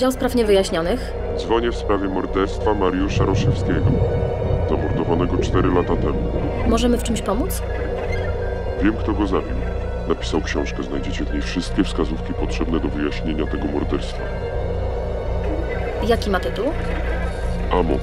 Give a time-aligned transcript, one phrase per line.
[0.00, 1.12] Dział Spraw Niewyjaśnionych.
[1.36, 3.86] Dzwonię w sprawie morderstwa Mariusza Roszewskiego,
[4.68, 6.32] zamordowanego 4 lata temu.
[6.68, 7.62] Możemy w czymś pomóc?
[8.82, 9.56] Wiem, kto go zabił.
[10.08, 14.22] Napisał książkę, znajdziecie w niej wszystkie wskazówki potrzebne do wyjaśnienia tego morderstwa.
[16.06, 16.64] Jaki ma tytuł?
[17.70, 18.02] Amok.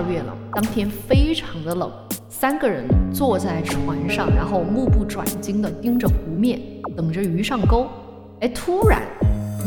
[0.00, 1.92] 二月了，当天非常的冷，
[2.30, 6.58] 三个人坐在船上，然后目不转睛的盯着湖面，
[6.96, 7.86] 等着鱼上钩。
[8.40, 9.02] 哎，突然，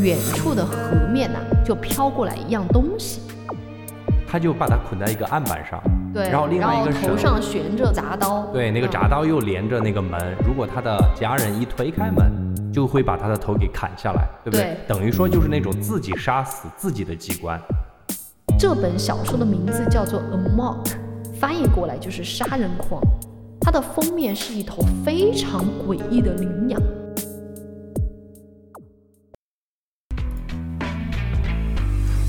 [0.02, 0.76] 远处的河
[1.14, 3.22] 面呐、就飘过来一样东西，
[4.28, 5.80] 他就把它捆在一个案板上，
[6.12, 14.64] 对，然后另外一个头上悬着铡刀，对，那个嗯铡刀又连着那个门，如果他的家人一推开门，就会把他的头给砍下来，对不对？
[14.64, 17.62] 对等于说就是那种自己杀死自己的机关。
[18.64, 20.86] 这本小说的名字叫做《A Mock》，
[21.38, 23.04] 翻译过来就是杀人狂。
[23.60, 27.03] 它的封面是一头非常诡异的羚羊。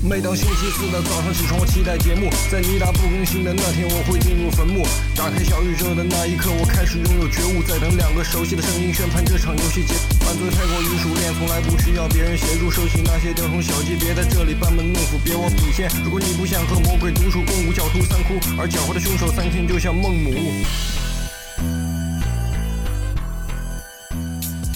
[0.07, 2.29] 每当星期四的早上起床，我期待节目。
[2.51, 4.85] 在你达不更新的那天，我会进入坟墓。
[5.15, 7.63] 打开小宇宙的那一刻，我开始拥有觉悟。
[7.65, 10.05] 在等两个熟悉的声音宣判这场游戏结束。
[10.21, 12.69] 犯罪太过于熟练，从来不需要别人协助。
[12.69, 15.89] 收起那些雕虫小技，别在这里班门弄斧，别我底线。
[16.03, 20.31] 如果你不想和魔鬼独处共舞，狡兔三窟，而狡猾的凶手三天就像孟母。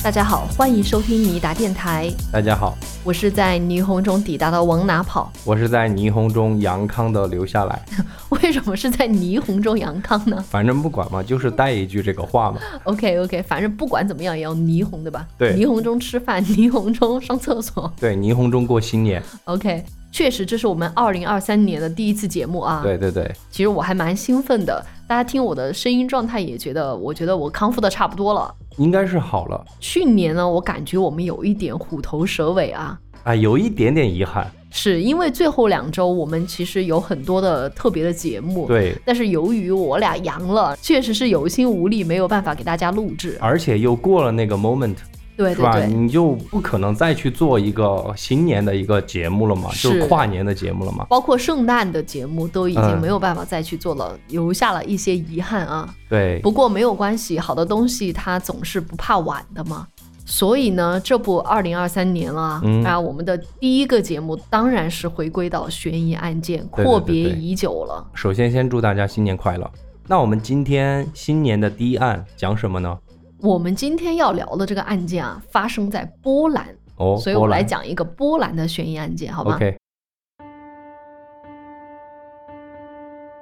[0.10, 5.32] 大家好，欢迎收听尼达电台，大家好，我是在霓虹中抵达的往哪跑？
[5.46, 7.80] 我是在霓虹中阳康的留下来，
[8.30, 12.58] 为什么是在霓虹中阳康呢反正不管嘛，就是带一句这个话嘛。
[12.86, 15.28] ？OK OK，反正不管怎么样也要霓虹的吧？
[15.38, 17.94] 对霓虹中吃饭， 霓虹中上厕所。
[18.00, 19.22] 对，霓虹中过新年。
[19.44, 22.82] OK，确实这是我们二零二三年的第一次节目啊。
[22.84, 28.54] 对对对，其实我还蛮兴奋的，大家听我的声音状态也觉得，我觉得我康复的差不多了。
[28.78, 29.66] 应该是好了。
[29.80, 34.50] 去年呢，我感觉我们有一点虎头蛇尾啊，啊，有一点点遗憾。
[34.72, 38.68] 是因为最后两周我们其实有很多的特别的节目，。
[38.68, 43.36] 对，但是由于我俩阳了，确实是有心无力，没有办法给大家录制。
[43.42, 44.96] 而且又过了那个 moment？
[45.40, 51.06] 对对对，你就不可能再去做一个新年的一个节目了嘛，就跨年的节目了嘛。
[51.10, 55.96] 包括圣诞的节目都已经嗯没有办法再去做了，留下了一些遗憾啊。
[56.10, 59.88] 对，不过没有关系，好的东西它总是不怕晚的嘛。
[60.26, 68.06] 所以呢，这不二零二三年了，嗯啊，我们的第一个节目当然是回归到悬疑案件，对对阔别已久了。
[68.14, 69.72] 首先先祝大家新年快乐。
[70.06, 72.98] 那我们今天新年的第一案讲什么呢？
[73.42, 76.68] 我们今天要聊的这个案件啊，发生在波兰，
[76.98, 79.78] 哦，所以我来讲一个波兰的悬疑案件，好吗 OK，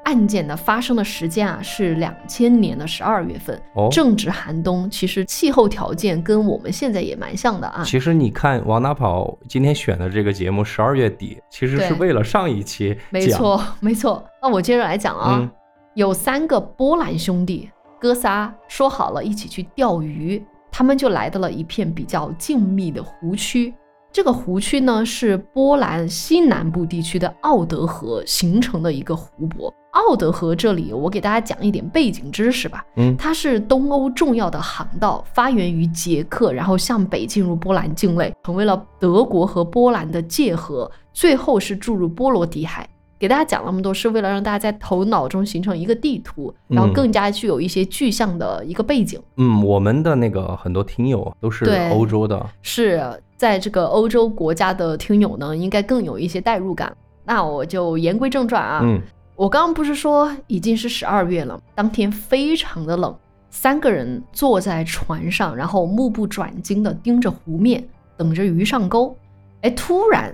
[0.04, 7.84] 案件的发生的时间啊是两千年的十二月份，哦正值寒冬，其实气候条件跟我们现在也蛮像的啊。
[7.84, 12.96] 其实你看往哪跑今天选的这个节目，十二月底其实是为了上一期。
[13.10, 14.24] 没错，没错。
[14.44, 15.50] 那我接着来讲啊，嗯
[15.96, 17.68] 有三个波兰兄弟
[18.00, 23.74] 哥仨说好了一起去钓鱼，他们就来到了一片比较静谧的湖区。
[24.10, 29.72] 这个湖区呢是波兰西南部地区的奥德河形成的一个湖泊。
[29.92, 32.84] 奥德河这里，我给大家讲一点背景知识吧。
[32.96, 42.88] 嗯它是东欧重要的航道，发源于捷克，然后向北进入波兰境内，成为了德国和波兰的界河，最后是注入波罗的海。
[43.20, 49.20] 给大家讲那么多，是为了让大家在头脑中形成一个地图，然后嗯更加具有一些具象的一个背景。
[49.38, 53.02] 嗯，我们的那个很多听友都是对欧洲的，是
[53.36, 56.96] 在这个欧洲国家的听友呢，应该更有一些代入感。
[57.26, 59.02] 那我就言归正传啊，嗯，
[59.36, 63.14] 我刚刚不是说已经是十二月了，当天非常的冷，
[63.50, 67.84] 三个人坐在船上，然后目不转睛的盯着湖面，
[68.16, 69.16] 等着鱼上钩。
[69.62, 70.34] 哎，突然，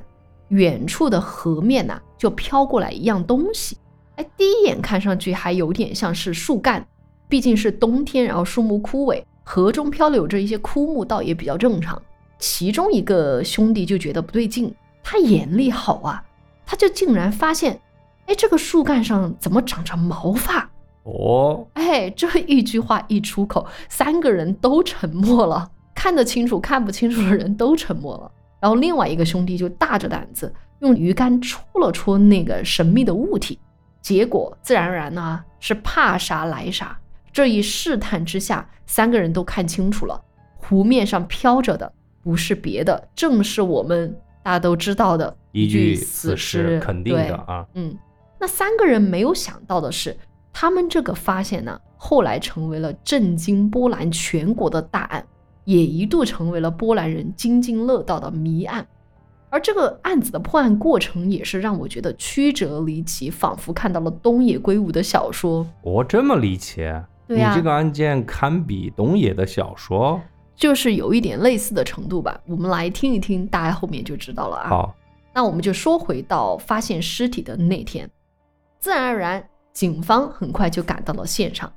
[0.53, 3.75] 远处的河面呐、就飘过来一样东西。
[4.17, 6.85] 哎，第一眼看上去还有点像是树干，
[7.27, 11.99] 毕竟是冬天，然后树木枯萎，河中漂流着一些枯木，倒也比较正常。
[12.37, 16.23] 其中一个兄弟就觉得不对劲，他眼力好啊，
[16.65, 17.81] 他就竟然发现，
[18.27, 20.69] 哎，这个树干上怎么长着毛发？
[21.03, 28.31] 哦，哎，这一句话一出口，三个人都沉默了，看得清楚、看不清楚的人都沉默了。
[28.63, 33.59] 然后另外一个兄弟就大着胆子用鱼竿戳了戳那个神秘的物体，
[34.01, 36.97] 结果自然而然呢是怕啥来啥，
[37.33, 40.17] 这一试探之下，三个人都看清楚了，
[40.55, 41.91] 湖面上飘着的
[42.23, 47.67] 不是别的，正是我们大家都知道的一具死尸肯定的啊。
[47.73, 47.93] 嗯，
[48.39, 50.15] 那三个人没有想到的是，
[50.53, 55.27] 他们这个发现呢，后来成为了震惊波兰全国的大案，
[55.65, 58.85] 也一度成为了波兰人津津乐道的谜案。
[59.49, 65.67] 而这个案子的破案过程也是让我觉得曲折离奇，仿佛看到了东野圭吾的小说。
[65.83, 66.81] 哦，这么离奇？
[67.27, 70.19] 对呀你这个案件堪比东野的小说。
[70.55, 74.69] 就是有一点类似的程度吧，我们来听一听，大家后面就知道了啊。
[74.69, 74.95] 好，
[75.33, 78.09] 那我们就说回到发现尸体的那天，
[78.79, 81.71] 自然而然，警方很快就赶到了现场。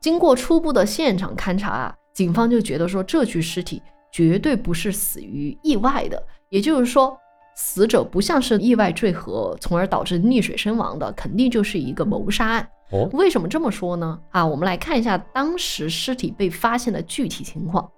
[0.00, 7.18] 经过初步的现场勘查啊，警方就觉得说这具尸体绝对不是死于意外的，也就是说，
[7.56, 12.68] 死者不像是意外坠河，从而导致溺水身亡的，肯定就是一个谋杀案。
[12.90, 14.20] 哦，为什么这么说呢？
[14.30, 17.90] 啊，我们来看一下当时尸体被发现的具体情况。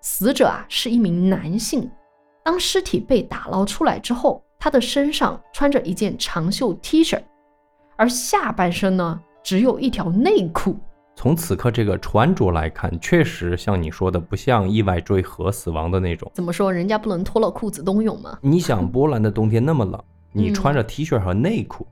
[0.00, 1.88] 死者啊是一名男性，
[2.44, 7.20] 当尸体被打捞出来之后，他的身上穿着一件长袖 T 恤，
[7.96, 10.76] 而下半身呢只有一条内裤。
[11.18, 16.30] 从此刻这个穿着来看，确实像你说的，不像意外坠河死亡的那种。
[16.34, 16.70] 怎么说？
[16.70, 18.38] 人家不能脱了裤子冬泳吗？
[18.42, 19.98] 你想，波兰的冬天那么冷，
[20.30, 21.86] 你嗯穿着 T 恤和内裤，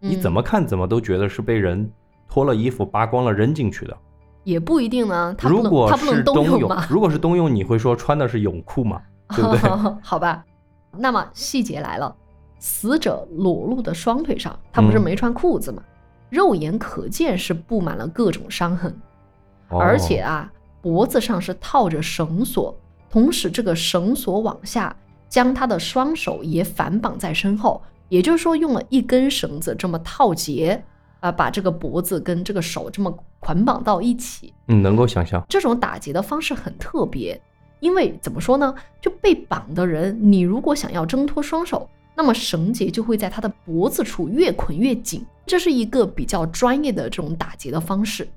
[0.00, 1.88] 你怎嗯么看怎么都觉得是被人
[2.26, 3.94] 脱了衣服扒光了扔进去的。
[4.44, 5.36] 也不一定呢？
[5.42, 9.02] 如果是冬泳如果是冬泳，你会说穿的是泳裤吗？
[9.36, 9.70] 对不对？
[10.02, 10.42] 好吧，
[10.96, 12.16] 那么细节来了，
[12.58, 15.82] 死者裸露的双腿上，他不是嗯没穿裤子吗？
[16.30, 18.90] 肉眼可见是布满了各种伤痕，
[19.68, 20.50] 哦而且啊，
[20.80, 22.74] 脖子上是套着绳索，
[23.10, 24.96] 同时这个绳索往下
[25.28, 30.82] 将他的双手也反绑在身后，也就是说用了一根绳子这么套结
[31.20, 34.54] 啊，把这个脖子跟这个手这么捆绑到一起。
[34.68, 35.44] 嗯，能够想象。
[35.48, 37.40] 这种打结的方式很特别，
[37.80, 38.74] 因为怎么说呢？
[39.00, 41.88] 就被绑的人，你如果想要挣脱双手，
[42.20, 48.28] 那么绳结就会在他的脖子处越捆越紧，这是一个比较专业的这种打结的方式。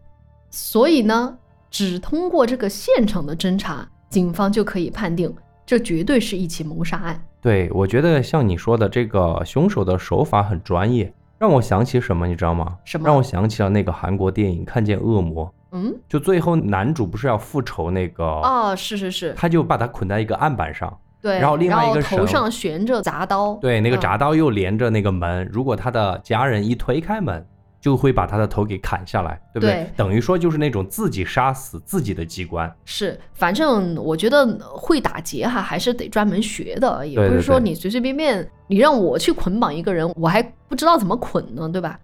[0.50, 1.38] 所以呢，
[1.70, 5.36] 只通过这个现场的侦查，警方就可以判定
[5.66, 7.22] 这绝对是一起谋杀案。
[7.42, 12.78] 对，我觉得像你说的，这个凶手的手法很专业，让我想起什么，你知道吗？
[12.86, 21.40] 什么让我想起了那个韩国电影《看见恶魔》，嗯，就最后男主不是要复仇那个，哦，是是是，他就把他捆在一个案板上，对。
[21.40, 27.44] 然后另外一个头上悬着铡刀，对，那个嗯铡刀又连着那个门，如果他的家人一推开门，
[27.82, 29.74] 就会把他的头给砍下来，对不对？
[29.74, 32.74] 对等于说就是那种自己杀死自己的机关。
[32.86, 42.00] 是，反正我觉得会打劫哈，还是得专门学的，也不是说你随随便便，你让我去捆绑一个人，我还不知道怎么捆呢，对吧？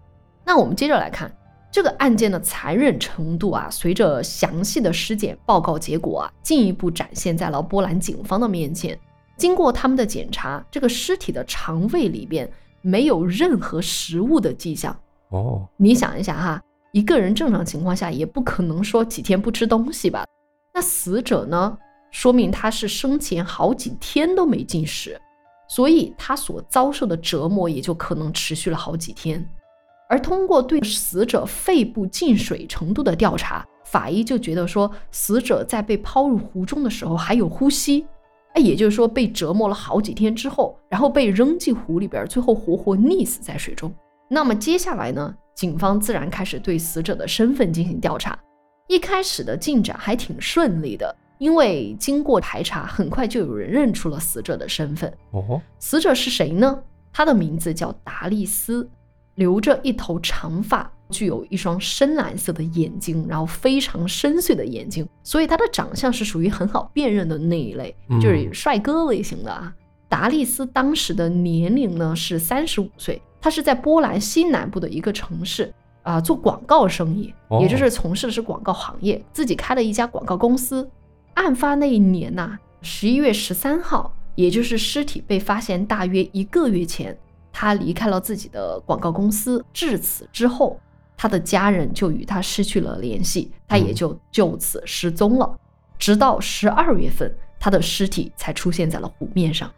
[0.45, 1.31] 那我们接着来看
[1.71, 8.97] 这个案件的残忍程度啊，随着详细的尸检报告结果啊，进一步展现在了波兰警方的面前。
[9.39, 12.47] 经过他们的检查，这个尸体的肠胃里边
[12.81, 14.95] 没有任何食物的迹象。
[15.29, 20.25] 哦，你想一下哈，一个人正常情况下也不可能说几天不吃东西吧？
[20.73, 21.77] 那死者呢，
[22.11, 25.19] 说明他是生前好几天都没进食，
[25.69, 29.47] 所以他所遭受的折磨也就可能持续了好几天。
[30.09, 38.07] 而通过对死者肺部进水程度的调查，法医就觉得说，死者在被抛入湖中的时候还有呼吸，
[38.53, 43.93] 哎，也就是说被折磨了好几天之后，然后被扔进湖里边，最后活活溺死在水中。
[44.27, 48.37] 那么接下来呢，警方自然开始对死者的身份进行调查。
[48.87, 55.11] 一开始的进展还挺顺利的，因为经过排查，很快就有人认出了死者的身份。
[55.31, 56.81] 哦，死者是谁呢？
[57.11, 58.89] 他的名字叫达利斯，
[59.35, 69.73] 留着一头长发，具有一双深蓝色的眼睛，然后非常深邃的眼睛，所以他的长相是属于很好辨认的那一类，嗯就是帅哥类型的啊。
[70.07, 80.89] 达利斯当时的年龄呢是三十五岁，他是在波兰西南部的一个城市啊、做广告生意，哦也就是从事的是广告行业，自己开了一家广告公司。
[81.35, 87.15] 案发那一年呐、十一月十三号，也就是尸体被发现大约一个月前，
[87.53, 89.63] 他离开了自己的广告公司。
[89.71, 90.79] 至此之后，
[91.21, 95.59] 他的家人就与他失去了联系，他也嗯就就此失踪了。
[95.97, 99.69] 直到十二月份，他的尸体才出现在了湖面上。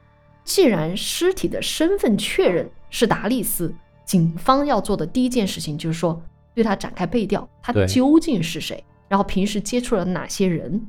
[0.43, 3.73] 既然尸体的身份确认是达利斯，
[4.05, 6.21] 警方要做的第一件事情就是说
[6.53, 10.79] 对他展开背调，他究竟是谁，然后平时接触了哪些人。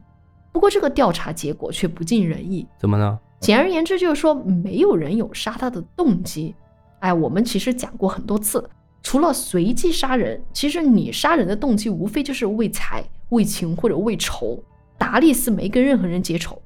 [0.52, 3.18] 不过这个调查结果却不尽人意，怎么呢？
[3.40, 6.54] 简而言之就是说没有人有杀他的动机。
[7.00, 8.68] 哎，我们其实讲过很多次，
[9.02, 14.62] 除了随机杀人，其实你杀人的动机无非就是为财、为情或者为仇。
[14.96, 16.62] 达利斯没跟任何人结仇，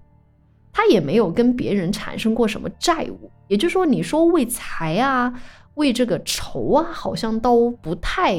[0.71, 3.31] 他也没有跟别人产生过什么债务。
[3.49, 5.33] 也就是说，你说为财啊，
[5.77, 8.39] 为这个仇啊，好像都不太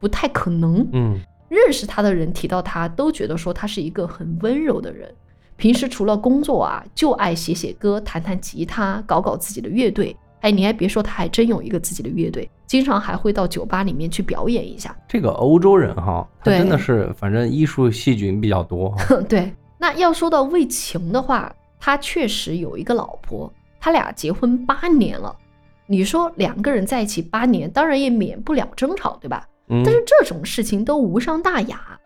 [0.00, 0.84] 不太可能。
[0.92, 5.14] 嗯，认识他的人提到他，都觉得说他是一个很温柔的人。
[5.56, 10.14] 平时除了工作啊，就爱写写歌、弹弹吉他、搞搞自己的乐队。
[10.40, 14.96] 哎，你还别说，他还真有一个自己的乐队，经常还会到酒吧里面去表演一下。
[15.08, 19.20] 这个欧洲人哈，他对真的是，反正艺术细菌比较多哈。
[19.28, 25.34] 对，那要说到为情的话，他确实有一个老婆，他俩结婚八年了。
[25.86, 29.48] 你说两个人在一起八年，当然也免不了争吵，对吧？
[29.68, 31.98] 嗯但是这种事情都无伤大雅。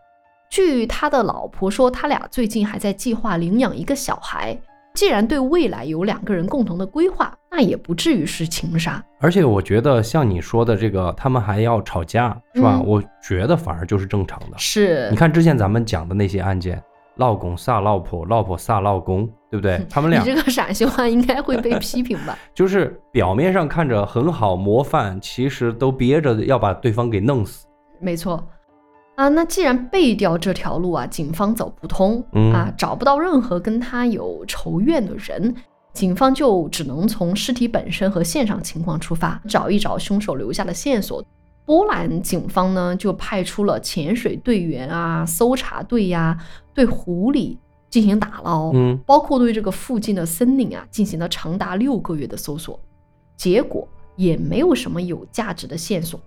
[0.49, 4.58] 据他的老婆说，他俩最近还在计划领养一个小孩。
[4.94, 9.02] 既然对未来有两个人共同的规划，那也不至于是情杀。
[9.20, 12.75] 而且我觉得像你说的这个，他们还要吵架，是吧？
[12.76, 14.59] 嗯我觉得反而就是正常的。
[14.59, 16.82] 是你看之前咱们讲的那些案件，
[17.16, 19.80] 老公杀老婆，老婆杀老公，对不对？
[19.88, 22.37] 他们俩你这个陕西话应该会被批评吧？
[22.52, 27.66] 就是表面上看着很好模范，其实都憋着要把对方给弄死。
[28.00, 28.42] 没错，
[29.20, 32.50] 啊，那既然背调这条路啊，警方走不通，嗯。
[32.54, 35.54] 啊，找不到任何跟他有仇怨的人，
[35.92, 41.22] 警方就只能从尸体本身和现场情况出发，找一找凶手留下的线索。
[41.66, 46.38] 波兰警方呢，就派出了潜水队员啊、搜查队呀、
[46.72, 47.58] 对湖里
[47.90, 48.98] 进行打捞，嗯。
[49.04, 52.80] 包括对这个附近的森林啊进行了长达六个月的搜索，
[53.36, 53.86] 结果
[54.16, 56.18] 也没有什么有价值的线索，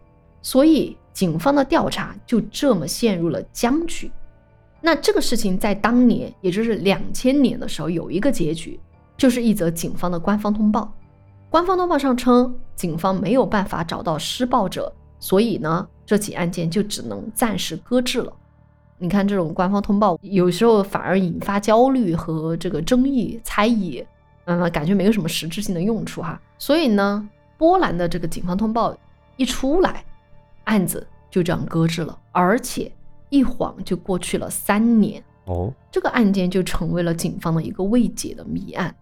[0.44, 4.12] 所以警方的调查就这么陷入了僵局。
[4.82, 8.78] 那这个事情在当年，也就是两千年的时候，有一个结局，
[9.16, 10.92] 就是一则警方的官方通报。
[11.50, 18.34] 官方通报上称，警方没有办法找到施暴者，所以呢，这起案件就只能暂时搁置了。
[18.98, 24.04] 你看，这种官方通报有时候反而引发焦虑和这个争议、猜疑，
[24.46, 26.42] 嗯，感觉没有什么实质性的用处哈。
[26.58, 28.96] 所以呢，波兰的这个警方通报
[29.38, 30.04] 一出来，
[30.66, 32.92] 案子就这样搁置了，而且
[33.30, 38.94] 一晃就过去了三年，哦，这个案件就成为了警方的一个未解的谜案。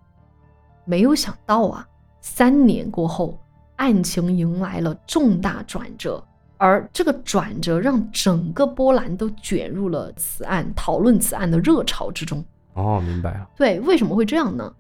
[0.86, 1.88] 没有想到啊，
[2.22, 3.40] 三年过后，
[3.76, 6.24] 案情迎来了重大转折，
[6.58, 12.44] 而这个转折让整个波兰都卷入了此案讨论此案的热潮之中。
[12.74, 13.50] 哦，明白了。
[13.56, 14.74] 对，为什么会这样呢？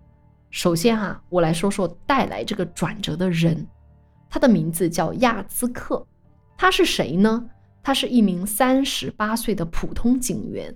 [0.50, 3.66] 首先啊，我来说说带来这个转折的人，
[4.30, 6.06] 他的名字叫亚兹克，
[6.62, 7.44] 他是谁呢？
[7.82, 10.76] 他是一名三十八岁的普通警员。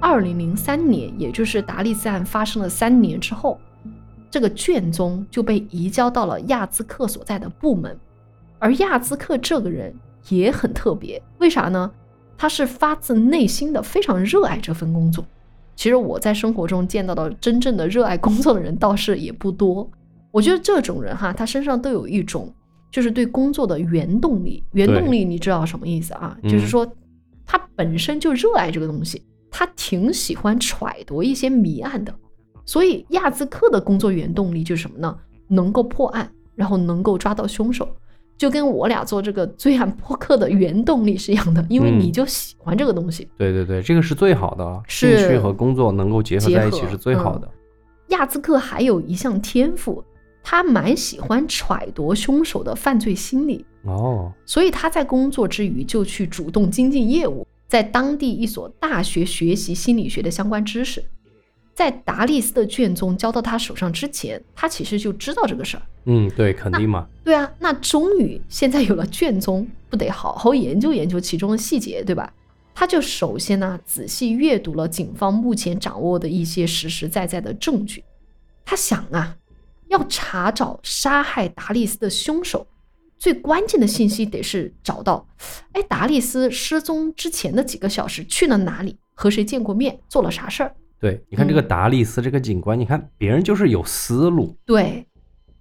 [0.00, 3.58] 二零零三年，也就是达利斯案发生了三年之后，
[4.30, 7.98] 这个卷宗就被移交到了亚兹克所在的部门。
[8.60, 9.92] 而亚兹克这个人
[10.28, 11.90] 也很特别，为啥呢？
[12.38, 15.24] 他是发自内心的非常热爱这份工作。
[15.74, 19.90] 其实我在生活中见到的真正的热爱工作的人倒是也不多。
[20.30, 22.52] 我觉得这种人哈，他身上都有一种
[22.90, 24.62] 就是对工作的原动力。
[24.72, 26.36] 原动力你知道什么意思啊？
[26.42, 26.86] 嗯就是说
[27.44, 32.14] 他本身就热爱这个东西，他挺喜欢揣度一些谜案的。
[32.64, 35.16] 所以亚兹克的工作原动力就是什么呢？
[35.48, 37.88] 能够破案，然后能够抓到凶手。
[38.38, 43.28] 就跟我俩做这个罪案播客的原动力是一样的，因为嗯你就喜欢这个东西。
[43.36, 47.46] 对对对，这个是最好的，兴趣和工作能够结合在一起是最好的。
[48.08, 50.02] 亚兹克还有一项天赋，
[50.42, 61.04] 他蛮喜欢揣度凶手的犯罪心理，哦，所以他在工作之余就去主动精进业务，在当地一所大学学习心理学的相关知识。
[61.72, 65.82] 在达利斯的卷宗交到他手上之前，他其实就知道这个事儿。
[66.04, 67.06] 嗯，对，肯定嘛。
[67.24, 72.30] 对啊，那终于现在有了卷宗，不得好好研究研究其中的细节，对吧？
[72.74, 78.04] 他就首先呢仔细阅读了警方目前掌握的一些实实在在的证据。
[78.64, 79.36] 他想啊，
[79.90, 82.66] 要查找杀害达利斯的凶手，
[83.18, 85.26] 最关键的信息得是找到，
[85.72, 90.74] 哎，达利斯失踪之前的几个小时去了哪里，和谁见过面，做了啥事儿。
[91.00, 94.56] 对，你看这个嗯达利斯这个警官，你看别人就是有思路。
[94.64, 95.06] 对，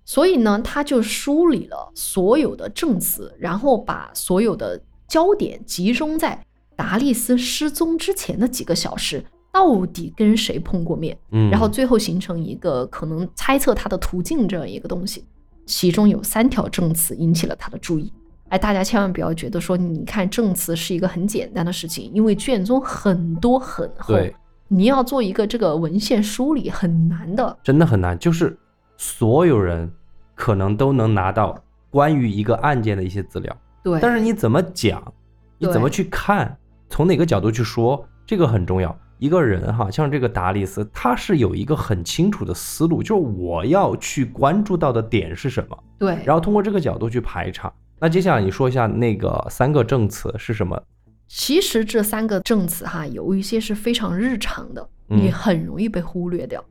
[0.05, 6.45] 所以呢，他就梳理了所有的证词，然后把所有的焦点集中在
[6.75, 15.25] 达利斯失踪之前的几个小时，到底跟谁碰过面，嗯，然后最后形成一个可能猜测他的途径这样一个东西。
[15.65, 18.11] 其中有三条证词引起了他的注意。
[18.49, 24.35] 哎，大家千万不要觉得说，你看证词是一个很简单的事情，因为卷宗很多很厚，对，
[24.67, 27.55] 你要做一个这个文献梳理很难的。
[27.61, 28.57] 真的很难，就是
[28.97, 29.91] 所有人
[30.33, 31.55] 可能都能拿到
[31.91, 33.55] 关于一个案件的一些资料。
[33.83, 35.13] 对，但是你怎么讲，
[35.59, 36.57] 你怎么去看，
[36.89, 38.97] 从哪个角度去说，这个很重要。
[39.19, 47.71] 一个人哈，像这个达利斯，他是有一个很清楚的思路，就是我要去关注到的点是什么，对，然后通过这个角度去排查。
[47.99, 50.81] 那接下来你说一下那个三个证词是什么？
[51.27, 56.63] 其实这三个证词哈，有一些是非常日常的，嗯你很容易被忽略掉。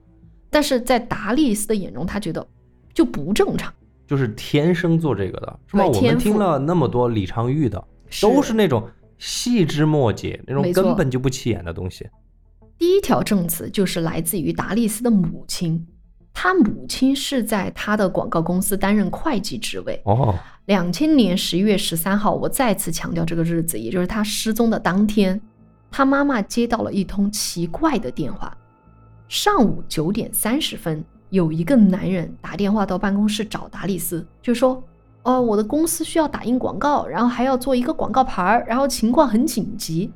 [0.51, 2.45] 但是在达利斯的眼中，他觉得
[2.95, 3.71] 就不正常，
[4.07, 5.85] 就是天生做这个的，是吗？
[5.85, 7.85] 我们听了那么多李昌钰的，
[8.23, 8.89] 都是那种
[9.19, 12.09] 细枝末节，那种根本就不起眼的东西。
[12.79, 15.85] 第一条证词就是来自于达利斯的母亲，
[16.33, 20.01] 他母亲是在他的广告公司担任会计职位。
[20.05, 20.33] 哦，
[20.67, 25.41] 两千年十一月十三号，我再次强调这个日子，也就是他失踪的当天，
[25.91, 28.57] 他妈妈接到了一通奇怪的电话。
[29.27, 34.83] 上午九点三十分，有一个男人打电话到办公室找达利斯，就说
[35.25, 40.13] ：“哦，我的公司需要打印广告，然后还要做一个广告牌儿，然后情况很紧急。”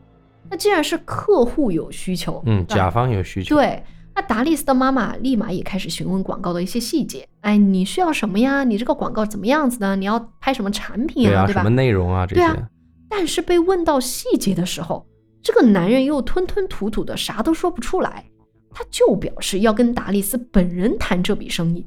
[0.52, 3.82] 那既然是客户有需求，嗯，甲方有需求，对，
[4.14, 7.26] 那达利斯的妈妈立马也开始询问广告的一些细节。
[7.40, 8.62] 哎，你需要什么呀？
[8.62, 9.96] 你这个广告怎么样子呢？
[9.96, 11.70] 你要拍什么产品对啊，对吧什么？
[11.70, 12.68] 内容啊这些，对啊
[13.08, 15.06] 但是被问到细节的时候，
[15.42, 18.26] 这个男人又吞吞吐吐的，啥都说不出来。
[18.74, 21.86] 他就表示要跟达利斯本人谈这笔生意。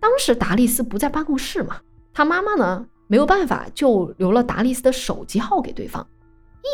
[0.00, 1.76] 当时达利斯不在办公室嘛，
[2.14, 6.06] 他妈妈呢没有办法，就留了达利斯的手机号给对方。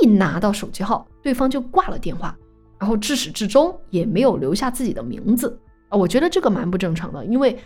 [0.03, 2.37] 一拿到手机号，对方就挂了电话，
[2.79, 5.97] 然后至始至终也没有留下自己的名字啊。
[5.97, 7.59] 我觉得这个蛮不正常的，因为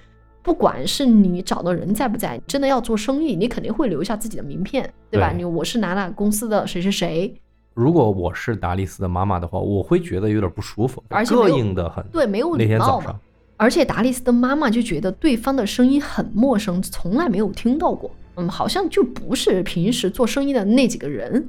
[0.43, 5.31] 不管是你找的人在不在，真的要做生意，你肯定会留下自己的名片，对吧？
[5.31, 7.35] 对你我是哪哪公司的谁谁谁，
[7.75, 12.05] 如果我是达利斯的妈妈的话，我会觉得有点不舒服，膈而且膈应的很。
[12.13, 13.21] 对，没有那礼貌嘛天早上。，
[13.57, 21.49] 而且达利斯的妈妈就觉得对方的声音很陌生，从来没有听到过，嗯，好像就不是平时做生意的那几个人。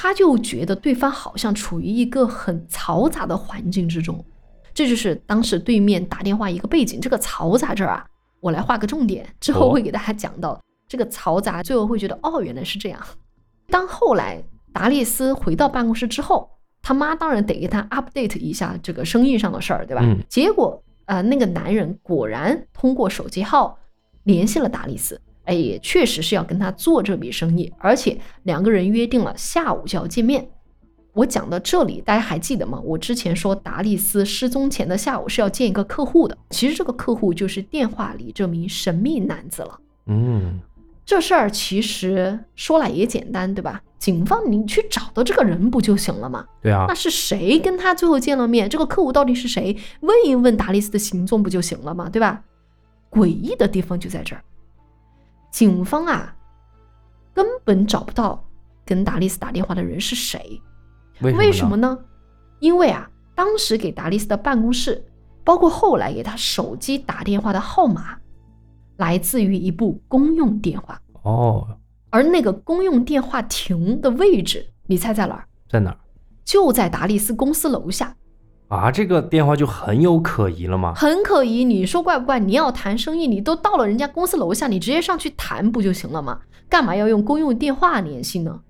[0.00, 4.24] 他就觉得对方好像处于一个很嘈杂的环境之中，
[4.72, 7.00] 这就是当时对面打电话一个背景。
[7.00, 8.06] 这个嘈杂这儿啊，
[8.38, 13.00] 我来画个重点，之后哦会给大家讲到、这个嘈杂，最后会觉得哦，原来是这样。
[13.70, 14.40] 当后来
[14.72, 16.48] 达利斯回到办公室之后，
[16.80, 20.02] 他妈当然得给他 update 一下这个生意上的事儿，对吧？
[20.04, 23.76] 嗯结果呃，那个男人果然通过手机号
[24.22, 30.46] 联系了达利斯，哎，也确实是要跟他做这笔生意，而且两个人约定了下午就要见面。
[31.14, 32.78] 我讲到这里，大家还记得吗？
[32.84, 39.80] 我之前说达利斯失踪前的下午是要见一个客户的，其实这个客户就是电话里这名神秘男子了。
[40.06, 40.60] 嗯，
[41.06, 43.82] 这事儿其实说来也简单，对吧？
[43.98, 46.44] 警方你去找到这个人不就行了吗？
[46.62, 48.68] 对啊那，是谁跟他最后见了面？
[48.68, 49.74] 这个客户到底是谁？
[50.00, 52.10] 问一问达利斯的行踪不就行了吗？
[52.10, 52.44] 对吧？
[53.10, 54.42] 诡异的地方就在这儿，
[55.50, 56.34] 警方啊
[57.34, 58.44] 根本找不到
[58.84, 60.60] 跟达利斯打电话的人是谁。
[61.20, 61.88] 为为什么呢？
[61.88, 61.98] 呢？
[62.60, 65.04] 因为啊，当时给达利斯的办公室，
[65.44, 68.18] 包括后来给他手机打电话的号码，
[68.96, 71.78] 来自于一部公用电话，哦，
[72.10, 75.46] 而那个公用电话亭的位置，你猜在哪儿？
[75.68, 75.98] 在哪儿
[76.44, 78.16] 就在达利斯公司楼下，
[78.68, 78.90] 啊？
[78.90, 80.94] 这个电话就很有可疑了嘛。
[80.94, 81.64] 很可疑。
[81.64, 82.38] 你说怪不怪？
[82.38, 86.38] 你要谈生意，你都到了人家公司楼下，你直接上去谈不就行了吗？
[86.68, 88.60] 干嘛要用公用电话联系呢？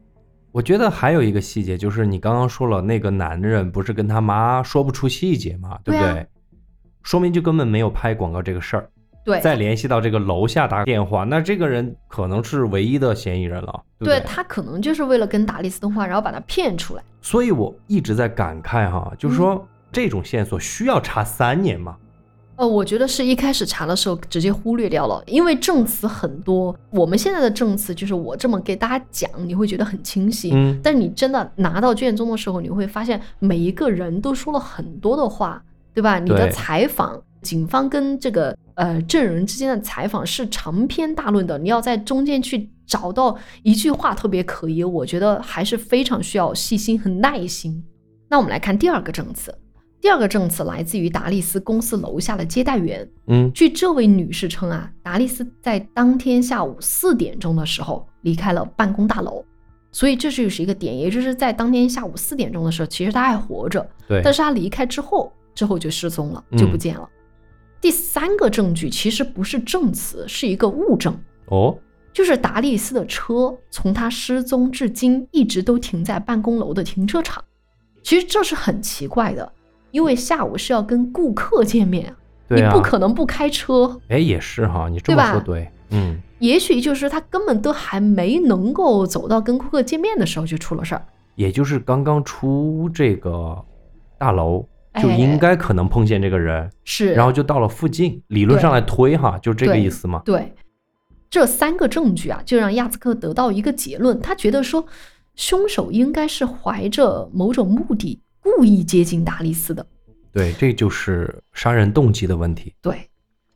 [0.53, 6.25] 我觉得还有一个细节，就是你刚刚说了，那个男人不是跟他妈说不出细节嘛，对不对啊？
[7.03, 8.91] 说明就根本没有拍广告这个事儿。
[9.25, 13.83] 对，再联系到这个楼下打电话，那这个人可能是唯一的嫌疑人了？
[13.99, 17.03] 对他可能就是为了跟达利斯通话，然后把他骗出来。
[17.21, 21.97] 所以我一直在感慨哈，就是说、这种线索需要查三年吗？
[22.57, 26.77] 呃，我觉得是一开始查的时候直接忽略掉了，因为证词很多。
[26.91, 30.51] 我们现在的证词就是我这么给大家讲，你会觉得很清晰。
[30.53, 35.63] 嗯但你真的拿到卷宗的时候，你会发现每一个人都说了很多的话，
[35.95, 36.19] 对吧？
[36.19, 47.85] 你的采访，警方跟这个呃证人之间的采访是长篇大论的，你要在中间去找到一句话特别可疑，我觉得还是非常需要细心和耐心。
[48.29, 49.55] 那我们来看第二个证词。
[50.01, 59.45] 第二个证词来自于达利斯公司楼下的接待员，嗯，据这位女士称啊，达利斯在当天下午四点钟的时候离开了办公大楼，
[59.91, 67.09] 所以这就是一个点，也就是在当天下午四点钟的时候，其实他还活着，对，但是他离开之后，之后就失踪了，就不嗯见了。
[67.81, 71.77] 第三个证据其实不是证词，是一个物证，哦，
[72.13, 77.43] 就是达利斯的车从他失踪至今一直都停在办公楼的停车场。
[78.03, 79.53] 其实这是很奇怪的，
[79.91, 82.17] 因为下午是要跟顾客见面啊，
[82.49, 84.01] 对啊你不可能不开车。
[84.09, 91.05] 哎，也是哈，你这么说对，嗯，也许就是他根本都还没能够走到跟顾客见面的时候就出了事儿。
[91.35, 93.57] 也就是刚刚出这个
[94.19, 94.67] 大楼，
[95.01, 100.21] 就哎应该可能碰见这个人，是，然后就到了附近，理论上来推哈，就这个意思嘛。
[100.25, 100.53] 对，
[101.31, 104.85] 这三个证据啊，就让亚兹克得到一个结论，他觉得说，
[105.37, 108.21] 凶手应该是怀着某种目的，
[108.57, 109.85] 故意接近达利斯的。
[110.33, 112.75] 对，这就是杀人动机的问题。
[112.81, 113.09] 对，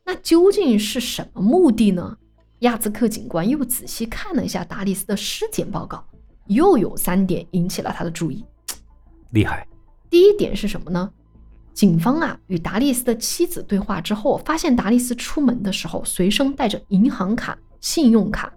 [0.05, 2.17] 那究竟是什么目的呢？
[2.61, 6.05] 亚兹克警官又仔细看了一下达利斯的尸检报告，
[6.47, 8.45] 又有三点引起了他的注意。
[9.31, 9.67] 厉害，
[10.09, 11.11] 第一点是什么呢？
[11.73, 18.53] 警方啊与达利斯的妻子对话之后，发现达利斯出门的时候随身带着银行卡、信用卡，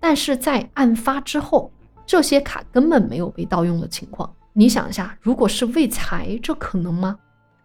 [0.00, 1.70] 但是在案发之后，
[2.04, 4.34] 这些卡根本没有被盗用的情况。
[4.58, 7.18] 你想一下，如果是为财，这可能吗？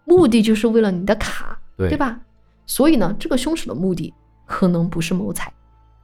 [0.04, 2.20] 目的就是为了你的卡，对对吧？
[2.66, 4.14] 所以呢，这个凶手的目的
[4.46, 5.54] 可能不是谋财。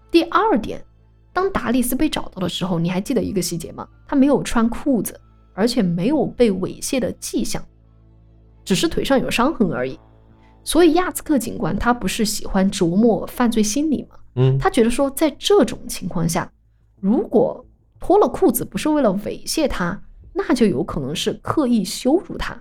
[0.09, 0.81] 第二点，
[1.33, 3.85] 当达利斯被找到的时候，你还记得一个细节吗？
[4.07, 5.19] 他没有穿裤子，
[5.53, 7.61] 而且没有被猥亵的迹象，
[8.63, 9.99] 只是腿上有伤痕而已。
[10.63, 14.15] 所以亚兹克警官他不是喜欢琢磨犯罪心理吗？
[14.35, 16.49] 嗯，他觉得说，在这种情况下，
[17.01, 17.65] 如果
[17.99, 20.01] 脱了裤子不是为了猥亵他，
[20.37, 22.55] 那就有可能是刻意羞辱他。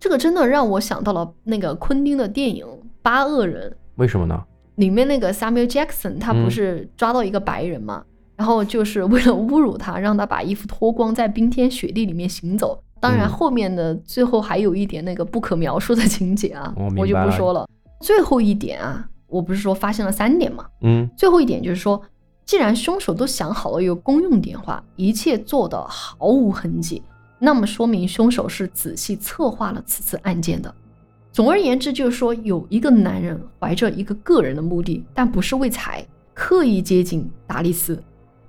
[0.00, 2.66] 这个真的让我想到了那个昆汀的电影
[3.02, 4.42] 《八恶人》，为什么呢？
[4.76, 8.02] 里面那个 Samuel Jackson，他不嗯是抓到一个白人嘛，
[8.34, 12.82] 然后就是为了侮辱他，让他把衣服脱光，在冰天雪地里面行走。
[12.98, 17.68] 当然，嗯后面的最后还有一点那个不可描述的情节啊，我我就不说了。
[18.00, 22.00] 最后一点啊，我不是说发现了三点嘛，嗯，最后一点就是说，
[22.52, 27.02] 既然凶手都想好了有公用电话，一切做得毫无痕迹，
[27.38, 30.74] 那么说明凶手是仔细策划了此次案件的。
[31.32, 37.98] 总而言之，就是说有一个男人怀着一个个人的目的，但不是为财，刻意接近达利斯，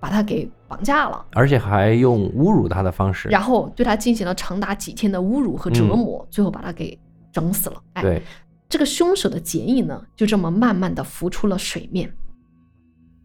[0.02, 3.30] 把他给绑架了，而且还用侮辱他的方式。
[3.30, 7.00] 然后对他进行了长达几天的侮辱和折磨，最后把他给
[7.32, 7.82] 整死了。
[7.94, 8.22] 哎，对，
[8.68, 12.14] 这个凶手的剪影呢，就这么慢慢的浮出了水面。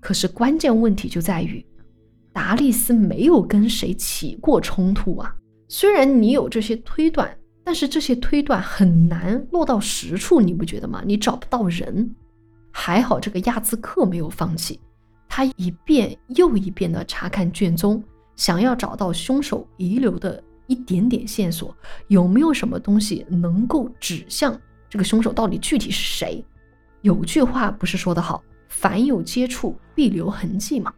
[0.01, 1.65] 可是关键问题就在于，
[2.33, 5.35] 达利斯没有跟谁起过冲突啊。
[5.69, 11.03] 虽然你有这些推断，但是这些推断很难落到实处，你不觉得吗？
[11.05, 12.15] 你找不到人。
[12.71, 14.79] 还好这个亚兹克没有放弃，
[15.29, 18.03] 他一遍又一遍的查看卷宗，
[18.37, 24.59] 想要找到凶手遗留的一点点线索，有没有什么东西能够指向
[24.89, 26.45] 这个凶手到底具体是谁？
[27.03, 30.93] 有句话不是说得好，凡有接触必留痕迹嘛。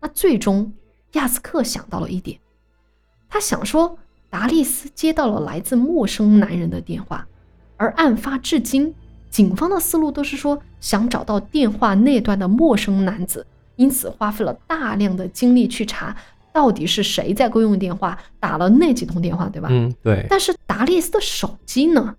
[0.00, 0.72] 那最终
[1.12, 2.38] 亚斯克想到了一点，
[3.28, 7.26] 他想说达利斯接到了来自陌生男人的电话，
[7.76, 8.94] 而案发至今，
[9.28, 16.16] 警方的思路都是说想找到电话那端的陌生男子，因此花费了大量的精力去查
[16.52, 19.68] 到底是谁在公用电话打了那几通电话，对吧？
[19.70, 22.16] 嗯，对，但是达利斯的手机呢？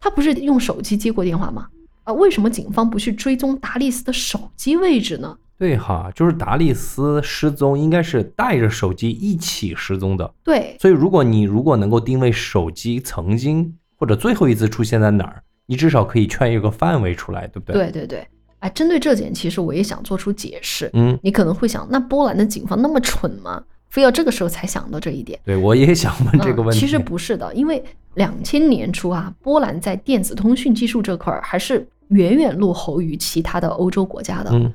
[0.00, 1.68] 他不是用手机接过电话吗？
[2.04, 5.36] 啊，为什么警方不去追踪达利斯的手机位置呢？
[5.58, 10.34] 对哈，就是达利斯失踪应该是带着手机一起失踪的。
[10.42, 18.26] 对，所以，如果你如果能够定位手机曾经或者最后一次出现在哪儿，你至少可以圈一个范围出来，对不对？，对对对。
[18.58, 20.90] 哎，针对这点，其实我也想做出解释。
[20.94, 23.62] 嗯，你可能会想，那波兰的警方那么蠢吗？
[23.94, 25.38] 非要这个时候才想到这一点？
[25.44, 26.76] 对我也想问这个问题。
[26.76, 26.80] 嗯。
[26.80, 27.80] 其实不是的，因为
[28.14, 34.50] 两千年初啊，波兰在电子通讯技术这块儿还是远远落后于其他的欧洲国家的。
[34.52, 34.74] 嗯，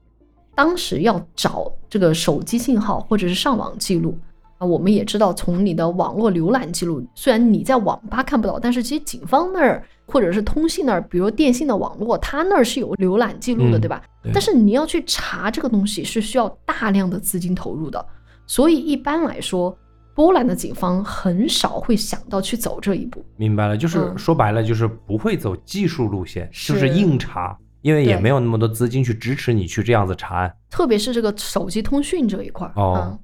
[0.56, 4.18] 当时要找这个手机信号或者是上网记录
[4.58, 14.02] 啊，我们也知道从你的网络浏览记录，虽然你在网吧看不到，但是其实警方那儿或者是通信那儿，比如电信的网络，它那儿是有浏览记录的，嗯对吧？
[14.34, 18.06] 但是你要去查这个东西是需要大量的资金投入的，
[18.50, 19.78] 所以一般来说，
[20.16, 23.24] 波兰的警方很少会想到去走这一步。
[23.38, 30.52] 明白了，就是嗯说白了，就是不会走技术路线，就是是硬查，因为也没有那么多资金去支持你去这样子查案。
[30.68, 33.20] 特别是这个手机通讯这一块儿哦嗯，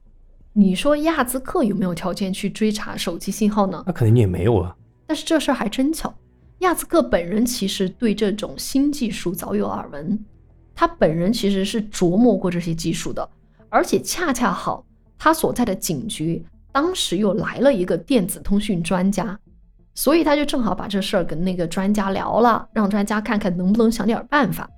[0.53, 3.83] 你说亚兹克有没有条件去追查手机信号呢？
[3.87, 4.75] 那肯定也没有啊。
[5.07, 6.13] 但是这事儿还真巧，
[6.59, 10.23] 亚兹克本人其实对这种新技术早有耳闻，
[10.75, 13.27] 他本人其实是琢磨过这些技术的，
[13.69, 14.85] 而且恰恰好
[15.17, 19.37] 他所在的警局当时又来了一个电子通讯专家，
[19.93, 24.69] 所以他就正好把这事儿跟那个专家聊了，让专家看看能不能想点办法。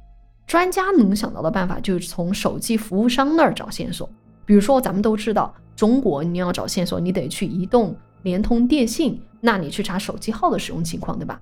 [0.45, 4.09] 专家能想到的办法就是从手机服务商那儿找线索，
[4.45, 11.41] 比如说咱们都知道，中国你要找线索，你得去移动、联通、电信，那你去查手机号的使用情况，对吧？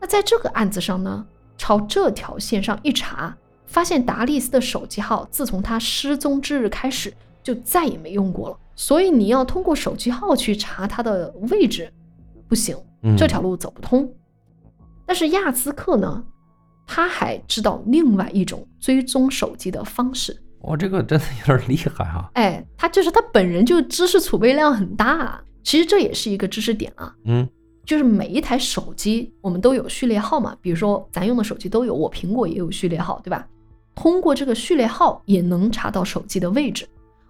[0.00, 1.26] 那在这个案子上呢，
[1.58, 7.12] 朝这条线上一查，发现达利斯的手机号自从他失踪之日开始
[7.46, 8.58] 就再也没用过了。
[8.74, 11.88] 所以你要通过手机号去查它的位置，
[12.48, 14.12] 不行，嗯这条路走不通。
[15.06, 16.24] 但是亚兹克呢，
[16.88, 20.36] 他还知道另外一种追踪手机的方式。
[20.62, 27.14] 哇，这个真的有点厉害啊、哎，他就是他本人就知识储备量很大啊，其实这也是一个知识点啊。
[27.26, 27.48] 嗯，
[27.84, 33.46] 就是每一台手机我们都有序列号嘛，比如说咱用的手机都有，我苹果也有序列号，对吧？
[33.94, 36.86] 通过这个序列号也能查到手机的位置。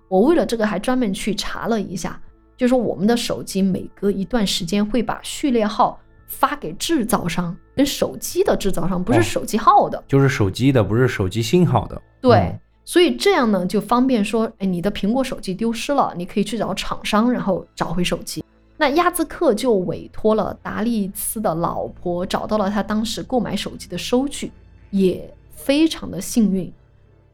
[0.08, 2.20] 我为了这个还专门去查了一下，
[2.56, 10.02] 就是说我们的手机每隔一段时间会把序列号发给制造商，跟手机的制造商，不是哦手机号的。
[10.06, 12.00] 就是手机的，不是手机信号的。
[12.20, 18.44] 对，嗯所以这样呢就方便说，哎，你的苹果手机丢失了，你可以去找厂商，然后找回手机。
[18.76, 24.52] 那亚兹克就委托了达利斯的老婆，找到了他当时购买手机的收据，
[24.90, 26.72] 也非常的幸运，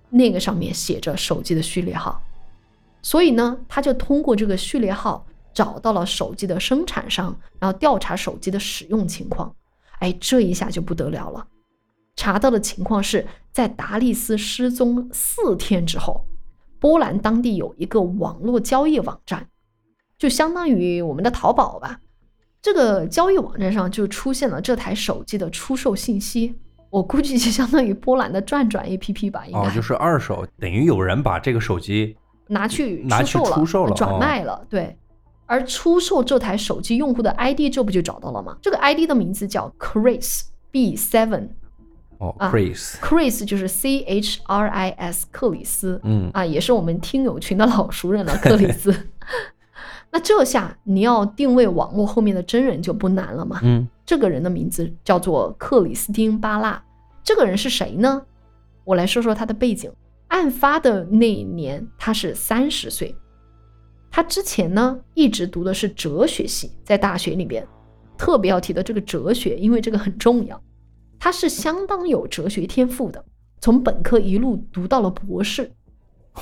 [0.08, 2.22] 那个上面写着手机的序列号，
[3.02, 9.54] 所以呢，他就通过这个序列号找到了手机的生产商，然后调查手机的使用情况。
[9.98, 11.46] 哎，这一下就不得了了。
[12.16, 16.24] 查到的情况是在达利斯失踪四天之后，
[16.78, 19.48] 波兰当地有一个网络交易网站，
[20.18, 22.00] 就相当于我们的淘宝吧。
[22.60, 26.54] 这个交易网站上就出现了这台手机的出售信息，
[26.90, 32.16] 我估计就相当于波兰的转转 APP 吧，应该、哦，就是二手，等于有人把这个手机
[32.52, 34.96] 拿去出售了，出售了转哦卖了，对。
[35.46, 38.56] 而出售这台手机用户的 ID，这不就找到了吗？
[38.62, 41.48] 这个 ID 的名字叫 Chris B Seven。
[42.18, 48.94] 哦啊，Chris，Chris 就是 C H R I S 克里斯，嗯啊，也是我们听友群的老熟人了，克里斯。
[50.10, 53.58] 那这下你要定位网络后面的真人就不难了嘛？
[53.64, 56.80] 嗯，这个人的名字叫做克里斯汀·巴拉。
[57.24, 58.22] 这个人是谁呢？
[58.84, 59.90] 我来说说他的背景。
[60.32, 63.14] 案发的那一年，他是三十岁。
[64.10, 67.66] 他之前呢一直读的是哲学系，在大学里边，
[68.16, 70.60] 特别要提的这个哲学，因为这个很重要。
[71.18, 73.22] 他是相当有哲学天赋的，
[73.60, 75.70] 从本科一路读到了博士。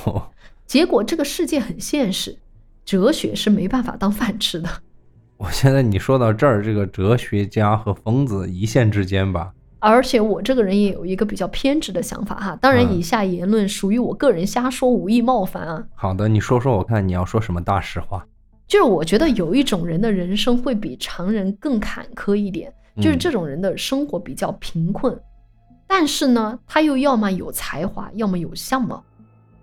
[0.05, 0.31] 哦，
[0.65, 2.37] 结果这个世界很现实，
[2.85, 4.69] 哲学是没办法当饭吃的。
[5.35, 9.51] 我现在你说到这儿，这个哲学家和疯子一线之间吧，
[9.89, 15.83] 而且我这个人也有一个比较偏执的想法哈，当然嗯以下言论属于我个人瞎说，无意冒犯啊。
[15.95, 18.25] 好的，你说说我看你要说什么大实话。
[18.67, 25.19] 就是我觉得有一种人的人生会比常人更坎坷一点，就是嗯这种人的生活比较贫困，
[25.87, 29.03] 但是呢，他又要么有才华，要么有相貌。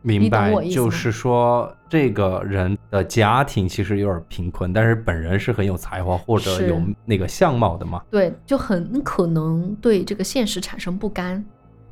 [0.03, 8.03] 明白我，意思吗就是说这个人的家庭其实有点贫困，但是本人是很有才华或者有那个相貌的嘛。
[8.11, 11.43] 对，就很可能对这个现实产生不甘。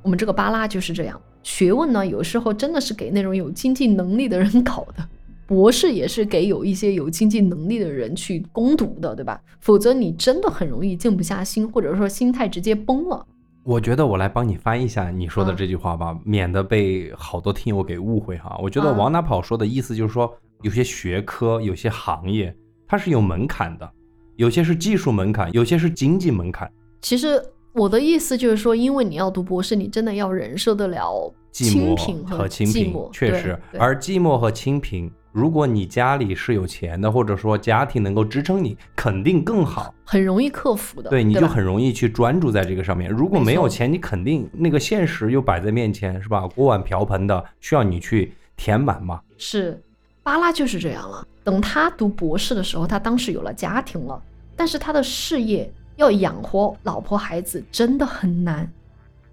[0.02, 5.08] 我们这个巴拉就是这样，学问呢，有时候真的是给那种有经济能力的人 搞的，
[5.46, 9.40] 博士也是给有一些有经济能力的人去攻读的，对吧？
[9.60, 13.26] 否则你真的很容易静不下心，或者说心态直接崩了。
[13.66, 18.56] 我觉得我来帮你翻译一下你说的啊这句话吧，免得被好多听友给误会哈。
[18.62, 22.54] 我觉得啊往哪跑说的意思就是说，有些学科、有些行业
[22.86, 23.90] 它是有门槛的，
[24.36, 26.70] 有些是技术门槛，有些是经济门槛。
[27.02, 39.94] 其实我的意思就是说，因为你要读博士，你真的要忍受得了寂清贫寞和清贫确实，而寂寞和清贫，如果你家里是有钱的，或者说家庭能够支撑你，肯定更好。
[40.02, 41.10] 很容易克服的。
[41.10, 43.10] 对，你就很容易去专注在这个上面。
[43.10, 46.48] 如果没有钱，你肯定那个现实又摆在面前，是吧？
[46.48, 49.20] 锅碗瓢盆的，需要你去填满嘛。
[49.36, 49.78] 是，
[50.22, 51.22] 巴拉就是这样了。
[51.44, 54.18] 等他读博士的时候，他当时有了家庭了，
[54.56, 58.66] 但是他的事业要养活老婆孩子真的很难，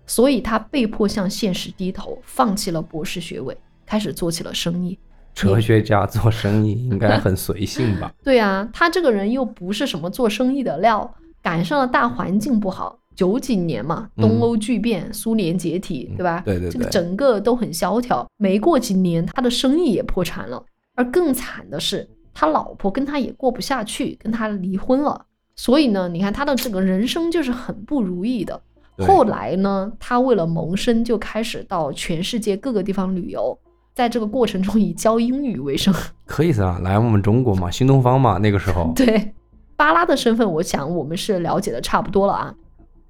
[0.06, 5.00] 所以他被迫向现实低头，放弃了博士学位，开始做起了生意。
[5.34, 8.14] 哲学家做生意应该很随性吧？
[8.24, 16.42] 对啊，他这个人又不是什么做生意的料，赶上了大环境不好，九几年嘛，嗯东欧巨变，苏联解体，对吧？
[16.46, 18.26] 对对对这个整个都很萧条。
[18.38, 20.64] 没过几年，他的生意也破产了，
[20.96, 25.26] 而更惨的是，他老婆跟他也过不下去，跟他离婚了。
[25.56, 28.60] 所以呢，你看他的这个人生就是很不如意的。
[29.00, 33.58] 后来呢，他为了谋生，就开始到全世界各个地方旅游，
[33.94, 35.94] 在这个过程中以教英语为生。
[36.26, 38.92] 可以噻，来我们中国嘛，新东方嘛，那个时候。
[38.96, 39.34] 对，
[39.76, 42.54] 巴拉的身份，我想我们是了解的差不多了啊。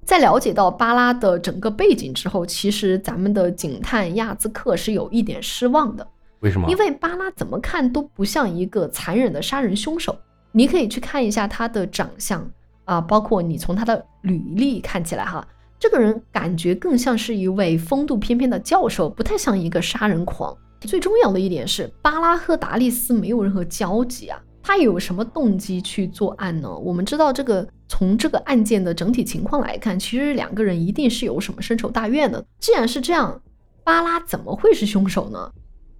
[0.04, 6.06] 在了解到巴拉的整个背景之后，其实咱们的警探亚兹克是有一点失望的，
[6.40, 6.68] 为什么？
[6.68, 10.14] 因为巴拉怎么看都不像一个残忍的杀人凶手。
[10.52, 12.46] 你可以去看一下他的长相
[12.84, 15.44] 啊，包括你从他的履历看起来哈，
[15.80, 20.54] 这个人感觉更像是一位风度翩翩的教授，不太像一个杀人狂。
[20.86, 26.74] 最重要的一点是，巴拉和达利斯没有任何交集啊，他有什么动机去作案呢？
[26.76, 32.44] 我们知道，这个从这个案件的整体情况来看，其实两个人一定是有什么深仇大怨的。
[32.58, 33.40] 既然是这样，
[33.82, 35.50] 巴拉怎么会是凶手呢？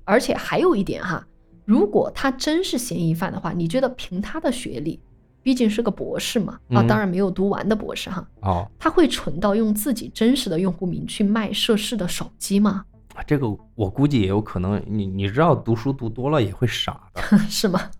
[0.04, 1.26] 而且还有一点哈，
[1.64, 5.00] 如果他真是嫌疑犯的话，你觉得凭他的学历，
[5.42, 12.84] 毕竟是个博士嘛，啊，嗯当然没有读完的博士哈，哦，他会蠢到用自己真实的用户名去卖涉事的手机吗？
[13.22, 17.38] 这个我估计也有可能，你你知道读书读多了也会傻的。
[17.48, 17.90] 是吗？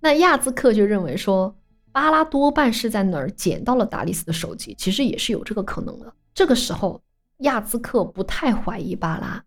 [0.00, 1.56] 那亚兹克就认为说，
[1.92, 6.12] 巴拉多半是在哪儿捡到了达利斯的手机，其实也是有这个可能的。
[6.34, 7.00] 这个时候，
[7.38, 9.42] 亚兹克不太怀疑巴拉，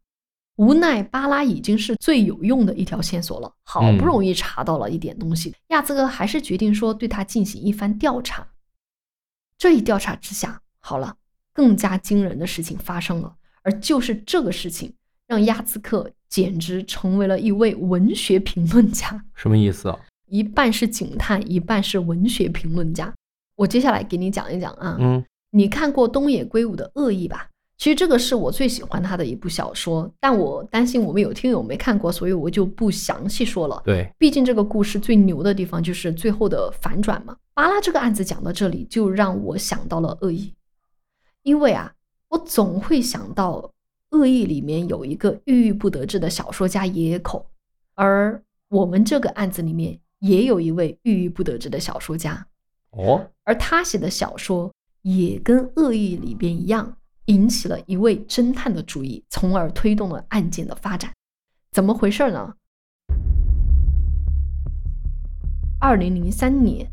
[0.56, 8.48] 无奈巴拉已经是最有用的一条线索了，好不容易查到了一点东西，亚兹克还是决定说对他进行一番调查。
[9.58, 11.16] 这一调查之下，好了，
[11.54, 14.94] 更加惊人的事情发生了，而就是这个事情
[15.28, 19.24] 让亚兹克简直成为了一位文学评论家。
[19.36, 20.00] 什么意思啊？
[20.30, 23.14] 一半是警探，一半是文学评论家。
[23.56, 27.50] 我接下来给你讲一讲啊，嗯，你看过东野圭吾的《恶意》吧？
[27.78, 33.80] 其实这个是我最喜欢他的一部小说，但我担心我们有听友没看过，所以我就不详细说了。
[33.86, 37.38] 对，毕竟这个故事最牛的地方就是最后的反转嘛。
[37.54, 40.52] 巴拉这个案子讲到这里，就让我想到了恶意，
[41.44, 41.94] 因为啊，
[42.30, 43.72] 我总会想到
[44.12, 47.46] 恶意里面有一个郁郁不得志的小说家野口，
[47.96, 52.48] 而我们这个案子里面也有一位郁郁不得志的小说家，
[52.92, 61.14] 哦，而他写的小说也跟恶意里边一样，引起了一位侦探的注意，从而推动了案件的发展。
[61.72, 62.56] 怎么回事呢？
[65.80, 66.90] 二零零三年，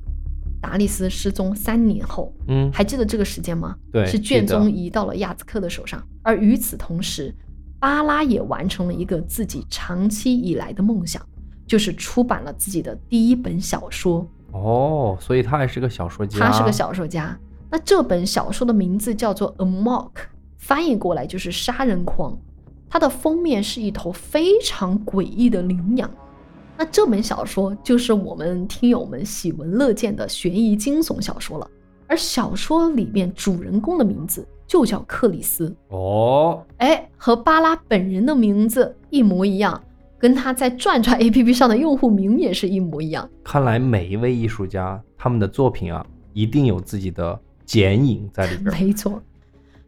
[0.64, 3.77] 达利斯失踪三年后，嗯，还记得这个时间吗？
[3.92, 7.35] 对是卷宗移到了亚兹克的手上，而与此同时，
[7.79, 11.20] 巴拉也完成了一个自己长期以来的梦想，
[11.66, 14.27] 就是出版了自己的第一本小说。
[14.53, 16.38] 哦，所以他还是个小说家。
[16.38, 17.38] 他是个小说家。
[17.70, 20.12] 那这本小说的名字叫做《A Mock》，
[20.57, 22.38] 翻译过来就是杀人狂。
[22.88, 26.09] 它的封面是一头非常诡异的羚羊。
[26.76, 31.70] 那这本小说就是我们听友们喜闻乐见的悬疑惊悚小说了。
[32.06, 39.82] 而小说里面主人公的名字就叫克里斯，哦，哎，和巴拉本人的名字一模一样，
[40.18, 43.28] 跟他在转转 APP 上的用户名也是一模一样。
[43.42, 48.70] 看来每一位艺术家他们的作品啊，一定有自己的剪影在里边。
[48.78, 49.22] 没错，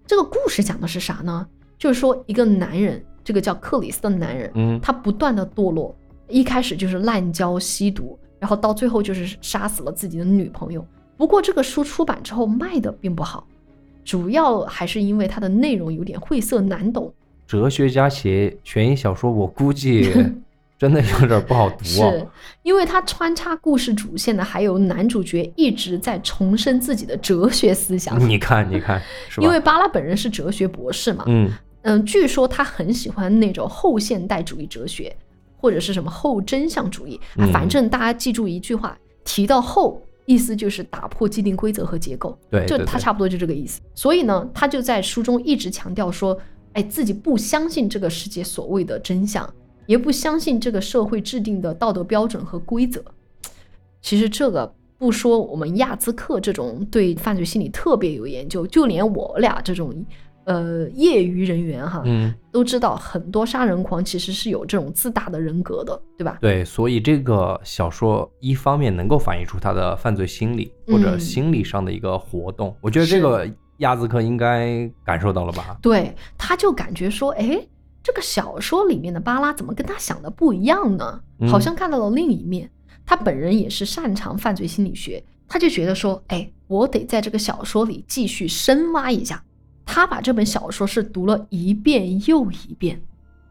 [0.06, 1.46] 这个故事讲的是啥呢？
[1.76, 5.94] 就是说一个男人，这个叫克里斯的男人，嗯，他不断的堕落，
[6.28, 10.84] 一开始就是滥交吸毒，然后到最后就是杀死了自己的女朋友。
[11.16, 13.46] 不过这个书出版之后卖的并不好，
[14.04, 17.12] 主要还是因为它的内容有点晦涩难懂。
[17.46, 20.12] 哲学家写悬疑小说，我估计
[20.78, 22.26] 真的有点不好读啊是啊。
[22.62, 28.18] 因为它穿插故事主线的还有男主角一直在重申自己的哲学思想。
[28.28, 29.46] 你看，你看，是吧？
[29.46, 31.50] 因为巴拉本人是哲学博士嘛，嗯，
[31.82, 35.16] 嗯，据说他很喜欢那种后现代主义哲学，
[35.66, 37.20] 或者是什么后真相主义。
[37.34, 42.30] 啊嗯反正大家记住一句话，提到后，意思就是打破既定规则和结构。
[42.30, 43.80] 就对对对他差不多就这个意思。
[43.94, 46.38] 所以呢，他就在书中一直强调说，
[46.74, 49.52] 哎，自己不相信这个世界所谓的真相，
[49.86, 53.04] 也不相信这个社会制定的道德标准和规则。
[54.00, 60.04] 其实这个不说我们亚兹克这种对犯罪心理特别有研究，就连我俩这种
[60.46, 66.38] 呃业余人员哈，嗯，都知道很多杀人狂其实是有这种自大的人格的，对吧？
[66.40, 73.46] 对，所以这个小说一方面能够反映出他的犯罪心理或者嗯心理上的一个活动，我觉得这个
[73.78, 75.76] 亚兹克应该感受到了吧？
[75.82, 77.60] 对，他就感觉说，哎，
[78.02, 81.20] 这个小说里面的巴拉怎么跟他想的不一样呢？
[81.40, 82.70] 嗯好像看到了另一面。
[83.04, 89.40] 他本人也是擅长犯罪心理学，他就觉得说，哎，我得在这个小说里继续深挖一下。
[89.86, 93.00] 他把这本小说是读了一遍又一遍，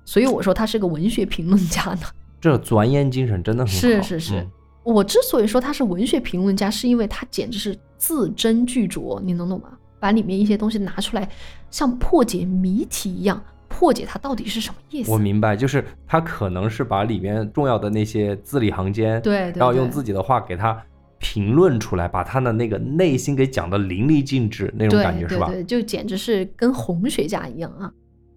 [0.03, 2.01] 所以我说他是个文学评论家呢。
[2.39, 3.79] 这钻研精神真的很好。
[3.79, 4.51] 是是是，嗯
[4.83, 9.69] 我之所以说他是文学评论家，是因为他简直是字斟句酌，你能懂吗？
[9.99, 11.27] 把里面一些东西拿出来，
[11.71, 15.09] 像破解谜题一样破解它到底是什么意思。
[15.09, 20.79] 我明白，就是他可能是把里面重要的那些字里行间，对对然后用自己的话给他
[21.27, 25.47] 评论出来，把他的那个内心给讲的淋漓尽致那种感觉，是吧？
[25.47, 27.91] 对对，就简直是跟红学家一样啊！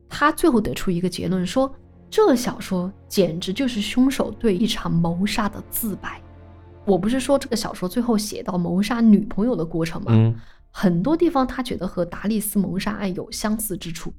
[0.09, 1.71] 他最后得出一个结论说，
[2.09, 6.19] 这小说简直就是凶手对一场谋杀的自白。
[6.87, 10.13] 我不是说这个小说最后写到谋杀女朋友的过程吗？
[10.15, 10.35] 嗯，
[10.71, 14.11] 很多地方他觉得和达利斯谋杀案有相似之处，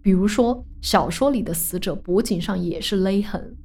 [0.00, 3.56] 比如说小说里的死者脖颈上也是勒痕，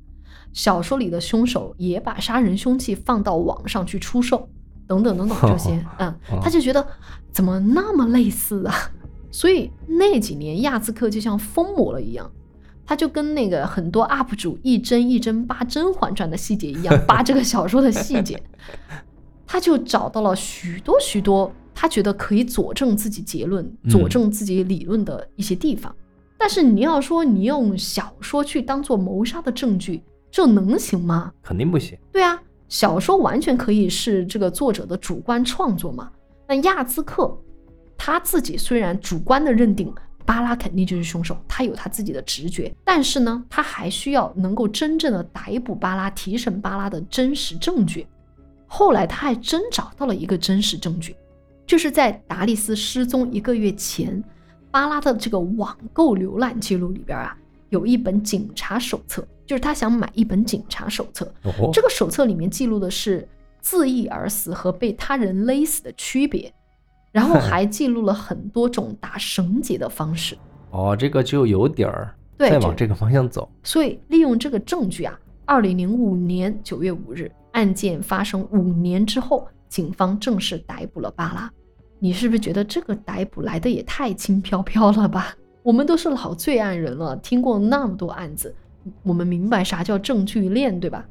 [0.54, 4.50] 小说里的凶手也把杀人凶器放到网上去出售，
[4.88, 6.86] 等等等等这些， 嗯，他就觉得
[7.32, 8.74] 怎么那么类似啊？
[9.32, 12.32] 所以那几年亚兹克就像疯魔了一样，
[12.86, 18.41] 他就跟那个很多 UP 主一帧一帧扒《甄嬛传》的细节一样，扒这个小说的细节，
[19.45, 25.93] 他就找到了许多许多他觉得可以佐证自己结论、佐证自己理论的一些地方。
[26.39, 31.32] 但是你要说你用小说去当做谋杀的证据，这能行吗？
[31.41, 31.97] 肯定不行。
[32.11, 36.11] 对啊，小说完全可以是这个作者的主观创作嘛。
[36.47, 37.38] 那亚兹克
[37.97, 39.93] 他自己虽然主观的认定
[40.25, 48.05] 巴拉肯定就是凶手，他有他自己的直觉，但是呢，他还需要能够真正的逮捕巴拉、提审巴拉的真实证据。
[48.65, 51.15] 后来他还真找到了一个真实证据，
[51.65, 54.21] 就是在达利斯失踪一个月前，
[54.69, 57.36] 巴拉的这个网购浏览记录里边啊，
[57.69, 61.26] 有一本警察手册，就是他想买一本警察手册。
[61.43, 63.28] 哦这个手册里面记录的是
[63.62, 66.54] 自缢而死和被他人勒死的区别，
[67.12, 70.38] 然后 还记录了很多种打绳结的方式。
[70.72, 73.50] 哦，这个就有点儿对再往这个方向走。
[73.64, 81.50] 所以利用这个证据啊，二零零五年九月五日，案件发生五年之后，警方正式逮捕了巴拉。
[82.00, 85.36] 你是不是觉得这个逮捕来的也太轻飘飘了吧？
[85.64, 88.54] 我们都是老罪案人了，听过那么多案子，
[89.04, 91.06] 我们明白啥叫证据链，对吧？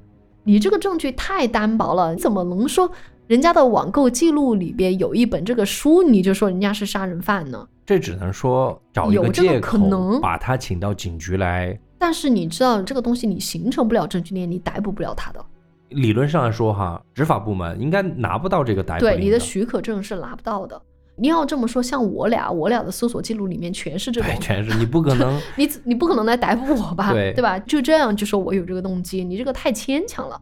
[0.44, 2.90] 你这个证据太单薄了，你怎么能说
[3.26, 7.66] 人家的网购记录里边有一本这个书，你就说人家是杀人犯呢？
[7.84, 11.78] 这只能说找一个借口，可能把他请到警局来。
[11.98, 15.44] 但是你知道这个东西你形成不了证据链，你逮捕不了他的。
[15.88, 20.80] 理论上来说，哈，执法部门应该拿不到这个逮捕对，你的许可证是拿不到的。
[21.18, 27.12] 你要这么说，像我俩，我俩的搜索记录里面全是这种，，全是你不可能 你你不可能来逮捕我吧？
[27.12, 27.58] 对吧？
[27.60, 30.40] 就这样就说我有这个动机，你这个太牵强了。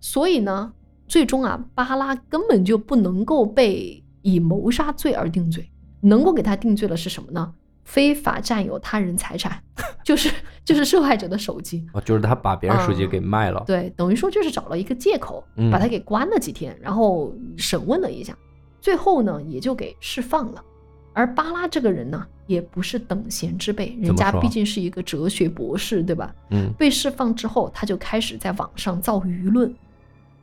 [0.00, 0.72] 所以呢，
[1.06, 5.70] 最终啊，巴拉根本就不能够被以谋杀罪而定罪，
[6.00, 7.52] 能够给他定罪的是什么呢？
[7.84, 9.62] 非法占有他人财产，
[10.04, 10.28] 就是
[10.64, 11.86] 就是受害者的手机。
[11.92, 13.62] 哦，就是他把别人手机嗯给卖了。
[13.64, 18.36] 对，等于说就是找了一个借口，嗯把他给关了几天，然后审问了一下，
[18.86, 20.62] 最后呢也就给释放了。
[21.12, 26.32] 而巴拉这个人呢，也不是等闲之辈，人家毕竟是一个哲学博士，对吧？
[26.50, 29.74] 嗯，被释放之后，他就开始在网上造舆论，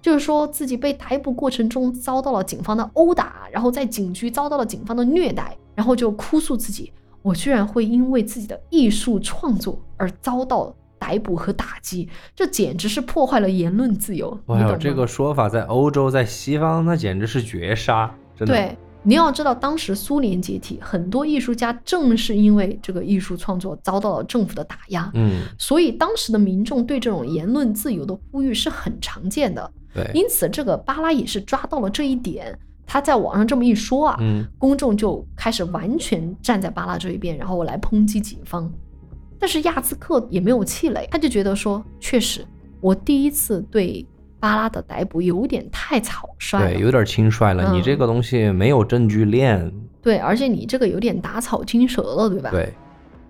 [0.01, 6.91] 就是说自己被逮捕过程中遭到了警方的殴打，然后在警局遭到了警方的虐待，然后就哭诉自己，
[7.21, 14.37] 我居然会因为自己的艺术创作而遭到逮捕和打击，这简直是破坏了言论自由。
[14.47, 18.53] 你哎呦，这个说法在欧洲，在西方，那简直是绝杀，真的。
[18.53, 29.71] 对，你要知道，当时苏联解体，很多艺术家正是因为这个艺术创作遭到了政府的打压，嗯，所以当时的民众对这种言论自由的呼吁是很常见的。
[29.93, 38.71] 对，因此，这个巴拉也是抓到了这一点，他在网上这么一说啊，嗯，公众就开始完全站在巴拉这一边，然后来抨击警方。
[39.37, 42.45] 但是亚兹克也没有气馁，他就觉得说，确实，
[42.79, 44.05] 我第一次对
[44.43, 47.71] 巴拉的逮捕有点太草率了，对，有点轻率了。
[47.71, 49.71] 你嗯这个东西没有证据链，
[50.01, 52.51] 对，而且你这个有点打草惊蛇了，对吧？。
[52.51, 52.73] 对，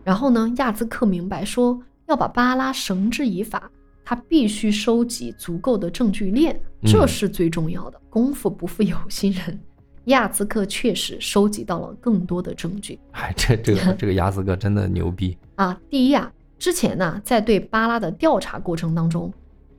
[0.04, 3.70] 然后呢，亚兹克明白说，要把巴拉绳之以法，
[4.04, 8.02] 他必须收集足够的证据链，这嗯是最重要的。
[8.10, 9.60] 功夫不负有心人，
[10.06, 15.38] 亚兹克确实收集到了更多的证据哎，这这个 这个亚兹克真的牛逼。
[15.58, 15.80] 啊。
[15.92, 19.32] 第一啊，之前呢，在对巴拉的调查过程当中，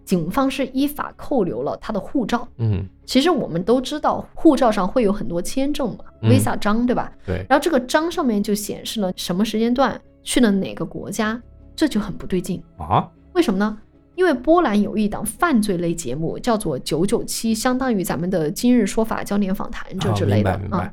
[0.05, 2.47] 警方是依法扣留了他的护照。
[2.59, 7.13] 嗯，其实我们都知道，护照上会有很多签证嘛、嗯 v i s a 章，对吧？
[7.27, 11.41] 对，然后这个章上面就显示了什么时间段去了哪个国家，
[11.75, 12.63] 这就很不对劲。
[12.79, 13.79] 啊，为什么呢？
[14.17, 20.93] 因为波兰有一档犯罪类节目叫做“九九七”，相当于咱们的《今日说法》《焦点访谈》这哦之类的、啊。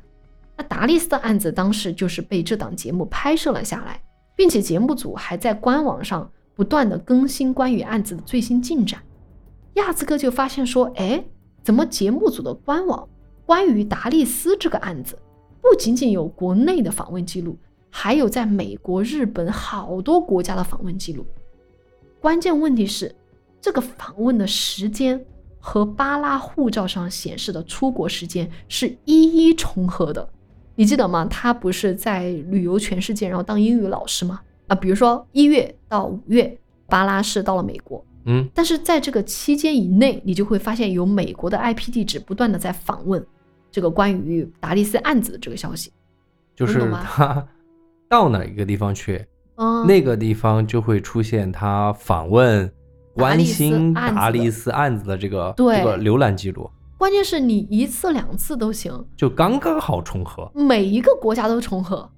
[0.57, 4.01] 那达利斯的案子当时就是被这档节目拍摄了下来，
[4.35, 6.27] 并且节目组还在官网上
[6.61, 9.01] 不断的更新关于案子的最新进展。
[9.73, 11.25] 亚兹哥就发现说，哎，
[11.63, 13.09] 怎么节目组的官网
[13.47, 15.17] 关于达利斯这个案子，
[15.59, 17.57] 不仅仅有国内的访问记录，
[17.89, 21.25] 还有在美国、日本好多国家的访问记录。
[22.19, 23.11] 关键问题是，
[23.59, 25.19] 这个访问的时间
[25.57, 30.29] 和巴拉护照上显示的出国时间是一一重合的。
[30.75, 31.25] 你记得吗？
[31.25, 34.41] 他不是在旅游全世界，然后当英语老师吗？
[34.71, 36.57] 啊，比如说一月到五月，
[36.87, 43.21] 巴拉是到了美国，嗯，但是在这个期间以内，你就会发现有美国的 IP 地址不断的在访问，
[43.69, 45.91] 这个关于达利斯案子的这个消息。
[46.55, 47.45] 就是他
[48.07, 52.71] 到哪一个地方去，嗯，那个地方就会出现他访问、
[53.13, 62.09] 关心达利斯案子的这个这个浏览记录，关键是你一次两次都行，就刚刚好重合，每一个国家都重合，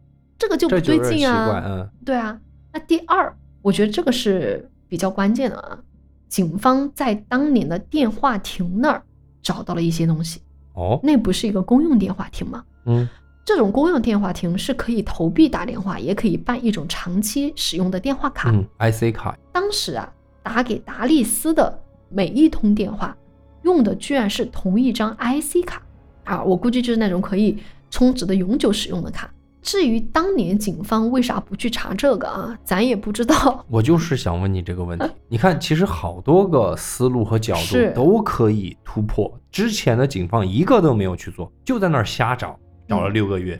[0.43, 1.63] 这个就不对劲啊。
[1.65, 2.37] 嗯，对啊，
[2.73, 5.79] 那第二，我觉得这个是比较关键的啊。
[6.27, 9.01] 警方在当年的电话亭那儿
[9.41, 10.41] 找到了一些东西，
[10.73, 12.61] 哦，那不是一个公用电话亭吗？
[12.85, 13.07] 嗯，
[13.45, 18.51] 这种公用电话亭是可以投币打电话，也可以办一种长期使用的电话卡。
[18.51, 21.79] 嗯，IC 卡，当时啊，打给达利斯的
[22.09, 23.15] 每一通电话
[23.61, 25.81] 用的居然是同一张 IC 卡
[26.25, 26.43] 啊！
[26.43, 27.57] 我估计就是那种可以
[27.89, 29.32] 充值的永久使用的卡。
[29.63, 33.65] 至于当年警方为啥不去查这个啊，咱也不知道。
[33.71, 35.05] 我就是想问你这个问题。
[35.29, 43.59] 你看，其实好多个思路和角度都可以突破，之前的警方一个都没有去做，就在那儿瞎找，找了嗯六个月。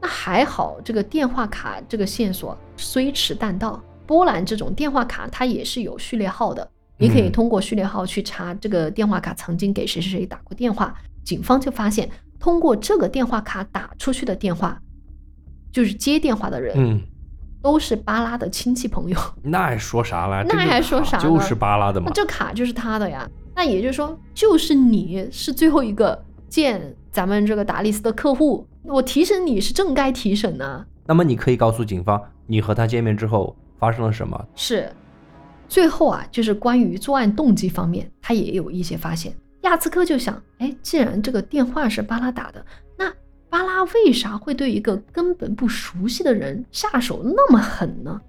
[0.00, 3.82] 那还好，这个电话卡这个线索虽迟但到。
[4.06, 10.94] 波兰这种电话卡它也是有序列号的，你可以嗯通过序列号去查这个电话卡曾经给谁谁谁打过电话。
[11.24, 12.08] 警方就发现，
[12.38, 14.78] 通过这个电话卡打出去的电话，
[15.74, 17.00] 就是接电话的人，嗯，
[17.60, 20.44] 都是巴拉的亲戚朋友， 那还说啥了？
[20.44, 22.12] 那这个卡还说啥呢就是巴拉的嘛那。
[22.12, 23.28] 这卡就是他的呀。
[23.56, 34.46] 那也就是说，就是你是最后一个见咱们这个达利斯的客户，我提审你是正该提审呢、那么你可以告诉警方，你和他见面之后发生了什么？
[34.54, 34.88] 是，
[35.68, 39.32] 最后啊，就是关于作案动机方面，他也有一些发现。
[39.62, 42.83] 亚兹科就想，哎，既然这个电话是巴拉打的，那
[43.54, 48.20] 巴拉为啥会对一个根本不熟悉的人下手那么狠呢？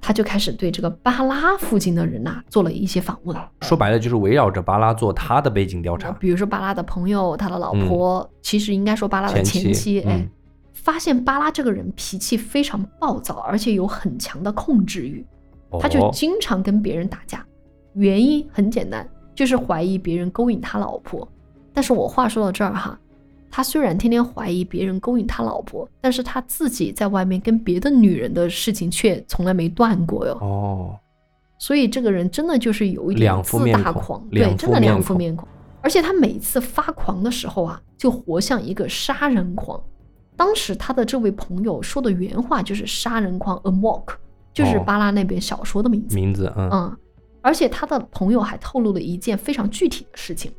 [0.00, 6.12] 他就开始对这个巴拉附近的人呐、做了一些访问，说白了就是围绕着巴拉做他的背景调查。
[6.12, 10.30] 比如说巴拉的朋友、他的老婆，其实应该说巴拉的前妻前妻，哎，嗯
[10.72, 15.26] 发现巴拉这个人脾气非常暴躁，而且有很强的控制欲。
[15.80, 17.44] 他就哦经常跟别人打架，
[17.94, 19.04] 原因很简单，
[19.34, 21.28] 就是怀疑别人勾引他老婆。
[21.74, 22.96] 但是我话说到这儿哈，
[23.50, 30.32] 他虽然天天怀疑别人勾引他老婆，但是他自己在外面跟别的女人的事情却从来没断过哟。
[30.40, 30.96] 哦，
[31.58, 35.48] 所以这个人真的就是有一点自大狂，对，真的两副面孔。
[35.82, 39.82] 而且他每次发狂的时候啊，就活像一个杀人狂。
[40.36, 44.14] 当时他的这位朋友说的原话就是“杀人狂 Amok”，
[44.54, 46.14] 就是哦巴拉那本小说的名字。
[46.14, 46.96] 名字，嗯，嗯，
[47.42, 50.52] 而且他的朋友还透露了一件非常具体的事情，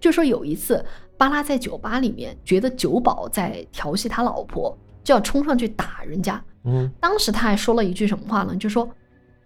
[0.00, 0.84] 就说有一次
[1.18, 6.42] 巴拉在酒吧里面觉得酒保在调戏他老婆，就要冲上去打人家。
[6.64, 8.56] 嗯，当时他还说了一句什么话呢？
[8.56, 8.88] 就说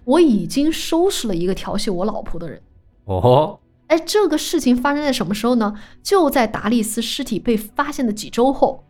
[0.05, 2.61] 我已经收拾了一个调戏我老婆的人。
[3.07, 5.75] 哦，哎，这个事情发生在什么时候呢？
[6.03, 8.85] 就在达利斯尸体被发现的几周后。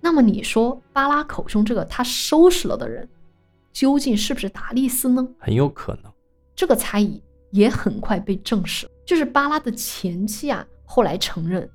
[0.00, 3.08] 那么你说巴拉口中这个他收拾了的人，
[3.72, 5.26] 究竟是不是达利斯呢？
[5.38, 6.12] 很有可能。
[6.54, 11.68] 这个猜疑也很快被证实，就是巴拉的前妻啊，后来承认，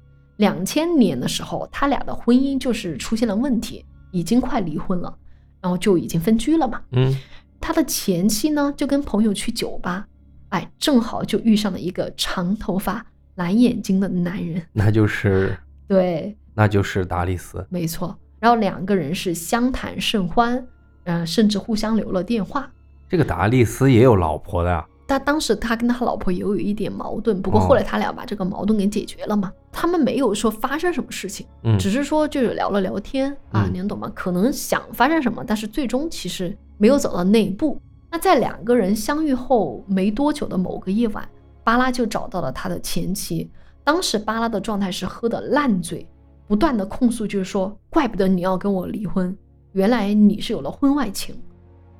[0.43, 5.17] 两千年的时候，他俩的婚姻就是出现了问题，已经快离婚了，
[5.61, 6.81] 然后就已经分居了嘛。
[6.91, 7.15] 嗯，
[7.61, 10.05] 他的前妻呢，就跟朋友去酒吧，
[10.49, 17.65] 哎，正好就遇上了一个长头发、蓝眼睛的男人，那就是对，那就是达利斯。
[17.69, 18.13] 没错。
[18.41, 20.67] 然后两个人是相谈甚欢，
[21.05, 22.69] 呃，甚至互相留了电话。
[23.07, 24.85] 这个达利斯也有老婆的呀。
[25.05, 29.51] 但当时他跟他老婆也有一点矛盾，不过哦后来他俩把这个矛盾给解决了嘛。
[29.71, 34.11] 他们没有说发生什么事情，嗯，只是说就是聊了聊天啊，嗯你能懂吗？
[34.15, 37.79] 可能想发生什么，但是最终其实没有走到那一步。
[38.11, 41.27] 那在两个人相遇后没多久的某个夜晚，
[41.63, 43.49] 巴拉就找到了他的前妻。
[43.83, 46.07] 当时巴拉的状态是喝得烂醉，
[46.47, 49.35] 不断的控诉，就是说，怪不得你要跟我离婚，
[49.73, 51.35] 原来你是有了婚外情。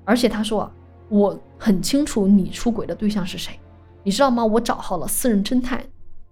[0.05, 0.71] 而且他说啊，
[1.13, 3.53] 我很清楚你出轨的对象是谁，
[4.01, 4.43] 你知道吗？
[4.43, 5.79] 我找好了私人侦探，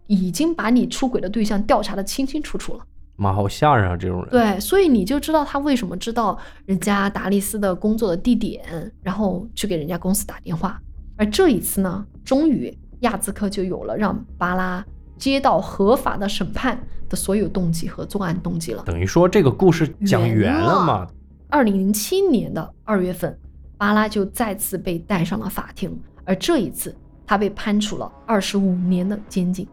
[0.08, 2.80] 已经把你出轨的对象调查的清清楚楚了。
[3.16, 10.82] 妈好吓人啊，这种人。，对，所以你就知道他为什么知道人家达利斯的工作的地点，然后去给人家公司打电话。
[11.16, 14.84] 而这一次呢，终于亚兹克就有了让巴拉
[15.16, 18.82] 接到合法的审判的所有动机和作案动机了。
[18.88, 21.08] 等于说这个故事讲圆了嘛。
[21.50, 23.38] 二零零七年的二月份，
[23.82, 29.68] 巴拉就再次被带上了法庭，而这一次他被判处了二十五年的监禁。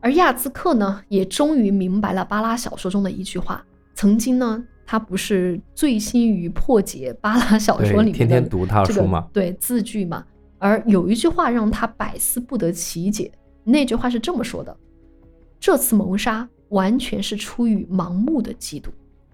[0.00, 10.24] 而亚兹克呢，也终于明白了巴拉小说中的一句话：曾经呢，他不是醉心于破解巴拉小说里面天天读他书嘛对字句嘛。
[10.60, 13.28] 而有一句话让他百思不得其解，
[13.64, 14.76] 那句话是这么说的：
[15.58, 18.86] 这次谋杀完全是出于盲目的嫉妒。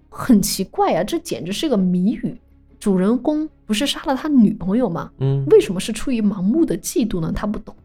[0.09, 2.35] 很奇怪啊，这简直是个谜语。
[2.85, 5.09] 主人公不是杀了他女朋友吗？
[5.17, 7.31] 嗯，为什么是出于盲目的嫉妒呢？
[7.35, 7.75] 他不懂。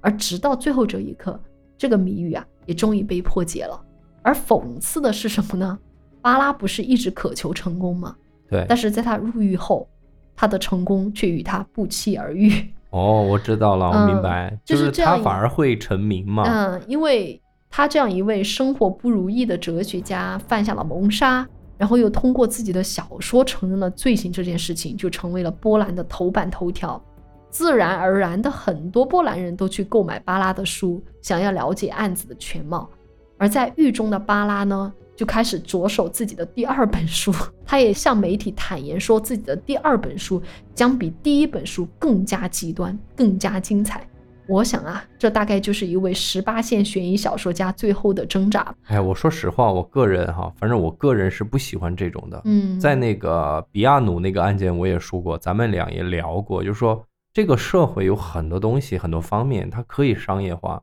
[0.00, 1.40] 而直到最后这一刻，
[1.76, 3.80] 这个谜语啊，也终于被破解了。
[4.20, 5.78] 而讽刺的是什么呢？
[6.20, 8.16] 巴拉不是一直渴求成功吗？
[8.50, 8.66] 对。
[8.68, 9.88] 但是在他入狱后，
[10.34, 12.52] 他的成功却与他不期而遇。
[12.90, 16.42] 哦，我知道了，我明白，嗯、就是他反而会成名嘛。
[16.42, 17.40] 嗯，因为
[17.70, 21.46] 他这样一位生活不如意的哲学家犯下了谋杀，
[21.78, 27.02] 然后又通过自己的小说承认了罪行，这件事情就成为了波兰的头版头条。
[27.50, 32.90] 自然而然的，很多波兰人都去购买巴拉的书，想要了解案子的全貌。
[33.38, 37.32] 而在狱中的巴拉呢，就开始着手自己的第二本书。
[37.64, 40.42] 他也向媒体坦言说，自己的第二本书
[40.74, 44.06] 将比第一本书更加极端、更加精彩。
[44.48, 48.74] 我想啊，这大概就是一位十八线悬疑小说家最后的挣扎。
[48.86, 52.40] 哎，我说实话，我个人哈，反正我个人是不喜欢这种的。
[52.46, 60.82] 嗯，在那个比亚努那个案件，我也说过，咱们俩也聊过，就是说这个社会有很多东西、很多方面，它可以商业化，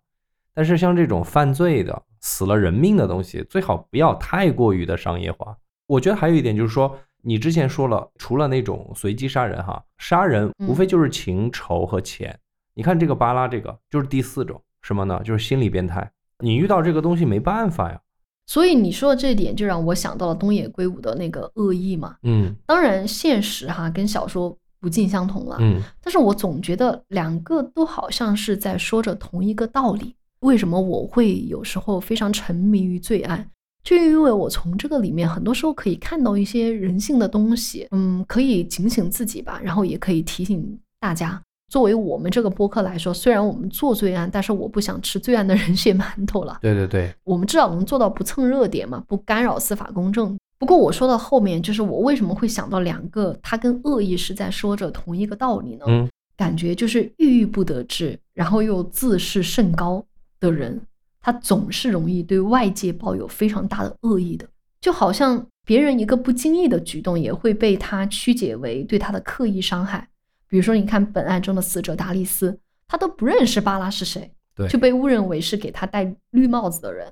[0.53, 5.57] 但是像这种犯罪的、死了人命的东西，最好不要太过于的商业化。
[5.88, 12.38] 我觉得还有一点就是说，你之前说了，除了那种随机杀人哈，杀人无非就是情仇和钱。
[12.76, 15.19] 你看这个巴拉，这个就是第四种，什么呢？
[15.23, 16.11] 就是心理变态。
[16.39, 17.99] 你遇到这个东西没办法呀。
[18.45, 22.17] 所以你说的这点，就让我想到了东野圭吾的那个恶意嘛。
[22.23, 25.57] 嗯，当然现实哈跟小说不尽相同了。
[25.61, 30.13] 嗯，但是我总觉得两个都好像是在说着同一个道理。
[30.41, 33.49] 为什么我会有时候非常沉迷于罪案？
[33.84, 37.88] 就因为我从这个里面很多时候可以看到一些人性的东西。
[37.91, 41.41] 嗯，可以警醒自己吧，然后也可以提醒大家。
[41.68, 46.59] 作为我们这个播客来说，虽然我们做罪案，但是我不想吃罪案的人血馒头了。
[46.61, 50.38] 对对对，我们至少能做到不蹭热点嘛，不干扰司法公正。
[50.57, 55.86] 不过我说到后面，就是我为什么会想到两个，他跟恶意是在说着同一个道理呢？
[55.88, 60.03] 嗯，感觉就是郁郁不得志，然后又自视甚高
[60.39, 60.80] 的人，
[61.22, 64.47] 他总是容易对外界抱有非常大的恶意的，
[64.80, 70.07] 就好像别人一个不经意的举动，也会被他曲解为对他的刻意伤害。
[70.56, 77.12] 比如说，你看本案中的死者达利斯，他都不认识巴拉是谁，对，就被误认为是给他戴绿帽子的人。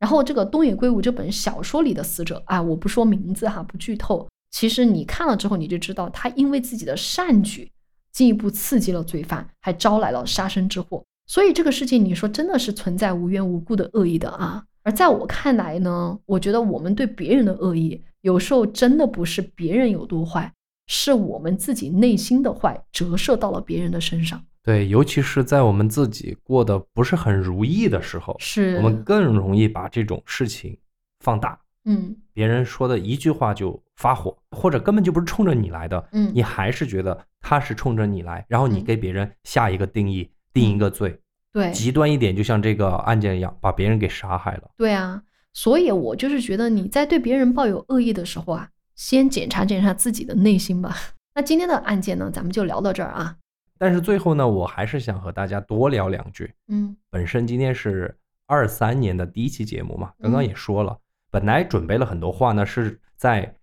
[0.00, 4.26] 然后这个东野圭吾这本小说里的死者啊，我不说名字哈，不剧透。
[4.50, 7.70] 其实你看了之后，你就知道他因为自己的善举，
[8.10, 11.04] 进一步刺激了罪犯，还招来了杀身之祸。
[11.28, 14.64] 所以这个事情，你说真的是存在无缘无故的恶意的啊？
[14.82, 20.52] 而在我看来呢，我觉得我们对别人的恶意，有时候真的不是别人有多坏。
[20.92, 30.76] 是我们自己内心的坏折射到了别人的身上，对，尤其是在我们自己过得不是很如意的时候，是我们更容易把这种事情
[31.20, 31.56] 放大。
[31.84, 41.16] 嗯，别人说的一句话就发火，或者根本就不是冲着你来的，嗯，你还是觉得他是冲着你来，然后你给别人下一个定义，嗯、定一个罪，
[41.52, 44.68] 对，极端一点，就像这个案件一样，把别人给杀害了。
[44.76, 45.22] 对啊，
[45.52, 48.68] 所以我就是觉得你在对别人抱有恶意的时候啊。
[49.00, 50.94] 先检查检查自己的内心吧。
[51.34, 53.34] 那今天的案件呢，咱们就聊到这儿啊。
[53.78, 56.52] 但是最后呢，我还是想和大家多聊两句。
[56.68, 58.14] 嗯，本身今天是
[58.46, 60.98] 二三年的第一期节目嘛，刚刚也说了，
[61.30, 63.54] 本来准备了很多话呢，是在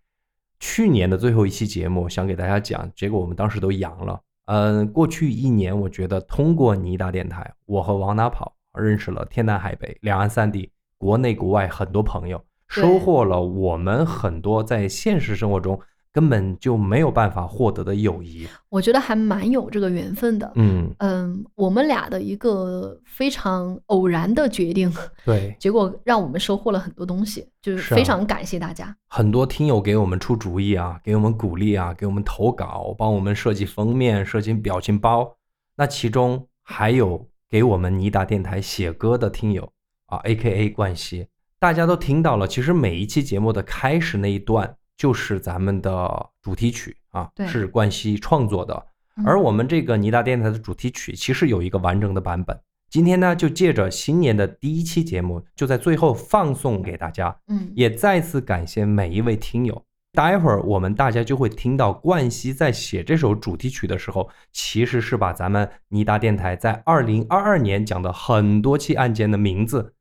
[0.60, 4.20] 去年的最后一期节目想给大家讲，结果我们当时都阳了。
[4.46, 12.44] 嗯，过去一年，我觉得通过尼达电台，我和往哪跑认识了天南海北、两岸三地、国内国外很多朋友。
[12.68, 15.80] 收获了我们很多在现实生活中
[16.11, 20.51] 根本就没有办法获得的友谊，我觉得还蛮有这个缘分的。
[20.55, 24.91] 嗯嗯，我们俩的一个非常偶然的决定，
[25.24, 28.95] 对， 结果让我们收获了很多东西，就是非常感谢大家。
[29.07, 35.38] 很多听友给我们出主意啊，给我们鼓励啊，给我们投稿，帮我们设计封面、设计表情包。
[35.76, 39.72] 那其中还有给我们尼达电台写歌的听友
[40.07, 40.70] 啊，A.K.A.
[40.72, 41.28] 冠希。
[41.60, 48.86] 大家都听到了，其实每一期节目的开始那一段就是咱们的主题曲啊，是冠希创作的。
[49.26, 52.60] 而我们这个尼达电台的主题曲其实有一个完整的版本。
[52.89, 57.36] 今天呢，就借着新年的第一期节目，就在最后放送给大家。
[57.47, 59.84] 嗯，也再次感谢每一位听友。
[60.14, 69.95] 待会儿我们大家就会听到冠希在写这首主题曲的时候，其实是把咱们尼达电台在二零二二年讲的很多期案件的名字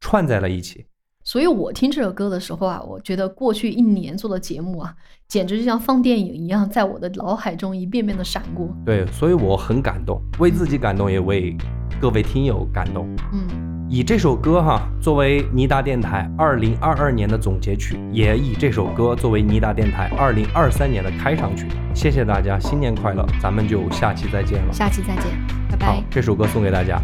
[0.00, 0.86] 串在了一起。
[1.26, 4.94] 所以我听这首歌的时候啊，我觉得过去一年做的节目啊，
[5.26, 8.68] 简直就像放电影一样，在我的脑海中一遍遍的闪过。
[8.84, 11.56] 对，所以我很感动，为自己感动，也为
[12.00, 13.08] 各位听友感动。
[13.32, 13.42] 嗯。
[13.88, 21.66] 以这首歌哈作为尼达电台二零二二年的总结曲，也以这首歌作为尼达电台二零二三年的开场曲。
[21.92, 23.26] 谢谢大家，新年快乐！
[23.42, 24.72] 咱们就下期再见了。
[24.72, 25.24] 下期再见，
[25.68, 25.86] 拜拜，。
[25.86, 27.02] 好这首歌送给大家。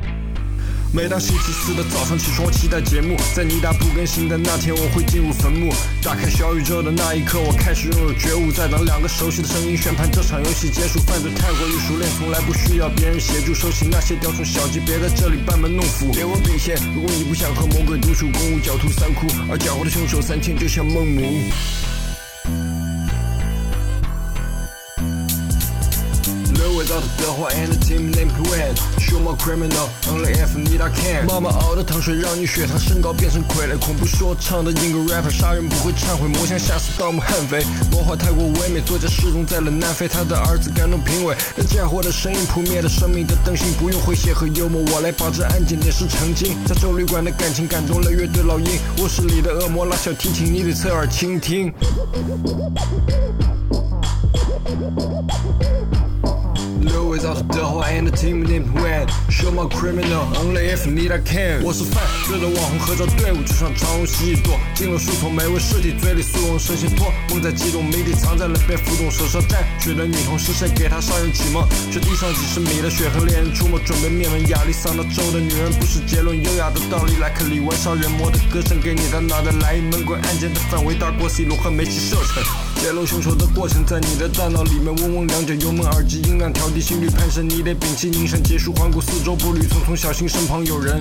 [0.94, 3.16] 每当星期四的早上起床，我期待节目。
[3.34, 5.72] 在尼达不更新的那天，我会进入坟墓。
[6.02, 8.52] 打开小宇宙的那一刻，我开始拥有觉悟。
[8.52, 11.00] 在等两个熟悉的声音宣判这场游戏结束。
[11.00, 13.54] 犯罪太过于熟练，从来不需要别人协助。
[13.54, 16.12] 收起那些雕虫小技，别在这里班门弄斧。
[16.12, 21.22] 给我笔线，如果你不想和魔鬼独处，公务狡兔三窟，而狡猾的凶手三千就像孟母。
[26.92, 31.26] Without the 德华 and the team named When Show my criminal only if need I can.
[31.26, 48.66] 妈妈熬的糖水让你血糖升高变成傀儡恐怖说唱的英国 rapper 杀人不会忏悔魔像吓死盗墓悍匪魔化太过唯美作家失踪在了南非他的儿子感动评委那家伙的声音扑灭了生命的灯芯不用诙谐和幽默我来保证案件点石成金加州旅馆的感情感动了乐队老鹰
[48.98, 51.72] 卧室里的恶魔拉小提琴你得侧耳倾听
[56.82, 61.12] Low without the 德华 and the team named When Show my criminal only if need
[61.12, 71.62] I can 我是犯罪的网红合照队伍就像长龙蜥蜴多进了树丛每位尸体嘴里速溶神仙托梦在激动谜底藏在了被浮动手上蘸血的女童是谁给她上人启蒙
[71.92, 82.42] 雪地上几十米的血和猎人出没准备灭门亚利桑那州的女人不是杰伦优雅的道理来克里文杀人魔的歌声给你的脑袋来一闷棍案件的范围大过 C 罗和梅西射程
[82.82, 90.98] 揭露凶手的过程在你的大脑里面嗡嗡两脚油门耳机音量调低心率攀升你得屏气凝神结束环顾四周步履匆匆小心身旁有人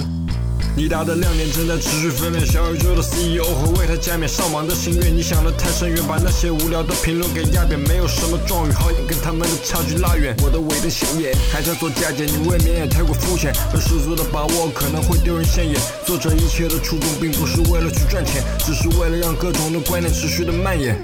[0.76, 5.14] 你达的亮点正在持续分裂，小宇宙的 CEO 和为他加冕上榜的心愿。
[5.14, 10.34] 你想的太深远，把那些无聊的评论给压扁，没有什么状语好言，跟他们的差距拉远。
[10.42, 13.54] 我的尾灯显眼，还在做加减，你未免也太过肤浅。
[13.70, 15.76] 和十足的把握可能会丢人现眼。
[16.06, 20.96] 做这一切的初衷并不是为了去赚钱，只是为了让各种的观念持续的蔓延。